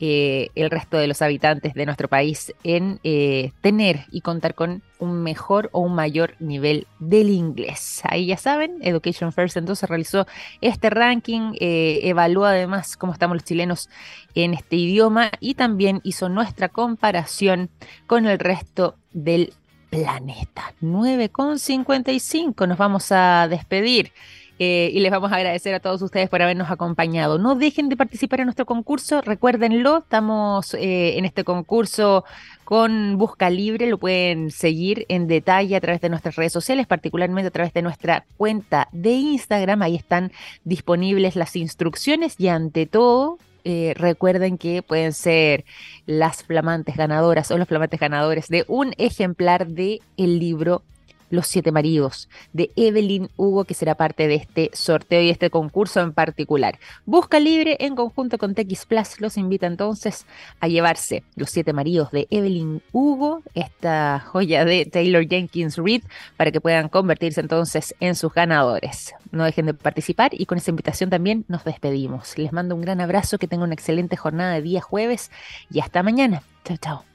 eh, 0.00 0.50
el 0.54 0.70
resto 0.70 0.96
de 0.96 1.08
los 1.08 1.22
habitantes 1.22 1.74
de 1.74 1.84
nuestro 1.84 2.06
país 2.08 2.54
en 2.62 3.00
eh, 3.02 3.50
tener 3.60 4.06
y 4.12 4.20
contar 4.20 4.54
con 4.54 4.82
un 5.00 5.22
mejor 5.22 5.70
o 5.72 5.80
un 5.80 5.94
mayor 5.94 6.34
nivel 6.38 6.86
del 7.00 7.30
inglés. 7.30 8.02
Ahí 8.04 8.26
ya 8.26 8.36
saben, 8.36 8.78
Education 8.80 9.32
First 9.32 9.56
entonces 9.56 9.88
realizó 9.88 10.26
este 10.60 10.90
ranking, 10.90 11.54
eh, 11.60 12.00
evaluó 12.04 12.44
además 12.44 12.96
cómo 12.96 13.12
estamos 13.12 13.36
los 13.36 13.44
chilenos 13.44 13.90
en 14.34 14.54
este 14.54 14.76
idioma 14.76 15.30
y 15.40 15.54
también 15.54 16.00
hizo 16.04 16.28
nuestra 16.28 16.68
comparación 16.68 17.70
con 18.06 18.26
el 18.26 18.38
resto 18.38 18.94
del 19.12 19.52
planeta. 19.90 20.74
9,55 20.80 22.68
nos 22.68 22.78
vamos 22.78 23.10
a 23.10 23.48
despedir. 23.48 24.12
Eh, 24.60 24.90
y 24.92 25.00
les 25.00 25.12
vamos 25.12 25.30
a 25.30 25.36
agradecer 25.36 25.72
a 25.74 25.80
todos 25.80 26.02
ustedes 26.02 26.28
por 26.28 26.42
habernos 26.42 26.70
acompañado. 26.70 27.38
No 27.38 27.54
dejen 27.54 27.88
de 27.88 27.96
participar 27.96 28.40
en 28.40 28.46
nuestro 28.46 28.66
concurso, 28.66 29.20
recuérdenlo, 29.20 29.98
estamos 29.98 30.74
eh, 30.74 31.16
en 31.16 31.24
este 31.24 31.44
concurso 31.44 32.24
con 32.64 33.16
Busca 33.18 33.50
Libre, 33.50 33.86
lo 33.86 33.98
pueden 33.98 34.50
seguir 34.50 35.06
en 35.08 35.28
detalle 35.28 35.76
a 35.76 35.80
través 35.80 36.00
de 36.00 36.08
nuestras 36.08 36.34
redes 36.36 36.52
sociales, 36.52 36.86
particularmente 36.86 37.48
a 37.48 37.52
través 37.52 37.72
de 37.72 37.82
nuestra 37.82 38.24
cuenta 38.36 38.88
de 38.92 39.12
Instagram, 39.12 39.82
ahí 39.82 39.94
están 39.94 40.32
disponibles 40.64 41.36
las 41.36 41.54
instrucciones 41.54 42.34
y 42.38 42.48
ante 42.48 42.86
todo 42.86 43.38
eh, 43.64 43.94
recuerden 43.96 44.58
que 44.58 44.82
pueden 44.82 45.12
ser 45.12 45.64
las 46.06 46.42
flamantes 46.42 46.96
ganadoras 46.96 47.50
o 47.50 47.58
los 47.58 47.68
flamantes 47.68 48.00
ganadores 48.00 48.48
de 48.48 48.64
un 48.66 48.94
ejemplar 48.98 49.66
de 49.66 50.00
el 50.16 50.38
libro 50.38 50.82
los 51.30 51.46
Siete 51.46 51.72
Maridos 51.72 52.28
de 52.52 52.70
Evelyn 52.76 53.28
Hugo, 53.36 53.64
que 53.64 53.74
será 53.74 53.94
parte 53.94 54.28
de 54.28 54.36
este 54.36 54.70
sorteo 54.72 55.22
y 55.22 55.30
este 55.30 55.50
concurso 55.50 56.00
en 56.00 56.12
particular. 56.12 56.78
Busca 57.06 57.40
Libre 57.40 57.76
en 57.80 57.96
conjunto 57.96 58.38
con 58.38 58.54
TX 58.54 58.86
Plus 58.86 59.20
los 59.20 59.36
invita 59.36 59.66
entonces 59.66 60.26
a 60.60 60.68
llevarse 60.68 61.22
Los 61.36 61.50
Siete 61.50 61.72
Maridos 61.72 62.10
de 62.10 62.26
Evelyn 62.30 62.82
Hugo, 62.92 63.42
esta 63.54 64.20
joya 64.20 64.64
de 64.64 64.86
Taylor 64.86 65.26
Jenkins 65.26 65.76
Reid, 65.76 66.02
para 66.36 66.50
que 66.50 66.60
puedan 66.60 66.88
convertirse 66.88 67.40
entonces 67.40 67.94
en 68.00 68.14
sus 68.14 68.32
ganadores. 68.32 69.14
No 69.30 69.44
dejen 69.44 69.66
de 69.66 69.74
participar 69.74 70.30
y 70.32 70.46
con 70.46 70.58
esa 70.58 70.70
invitación 70.70 71.10
también 71.10 71.44
nos 71.48 71.64
despedimos. 71.64 72.36
Les 72.38 72.52
mando 72.52 72.74
un 72.74 72.80
gran 72.80 73.00
abrazo, 73.00 73.38
que 73.38 73.46
tengan 73.46 73.68
una 73.68 73.74
excelente 73.74 74.16
jornada 74.16 74.54
de 74.54 74.62
día 74.62 74.80
jueves 74.80 75.30
y 75.70 75.80
hasta 75.80 76.02
mañana. 76.02 76.42
Chao, 76.64 76.76
chao. 76.76 77.07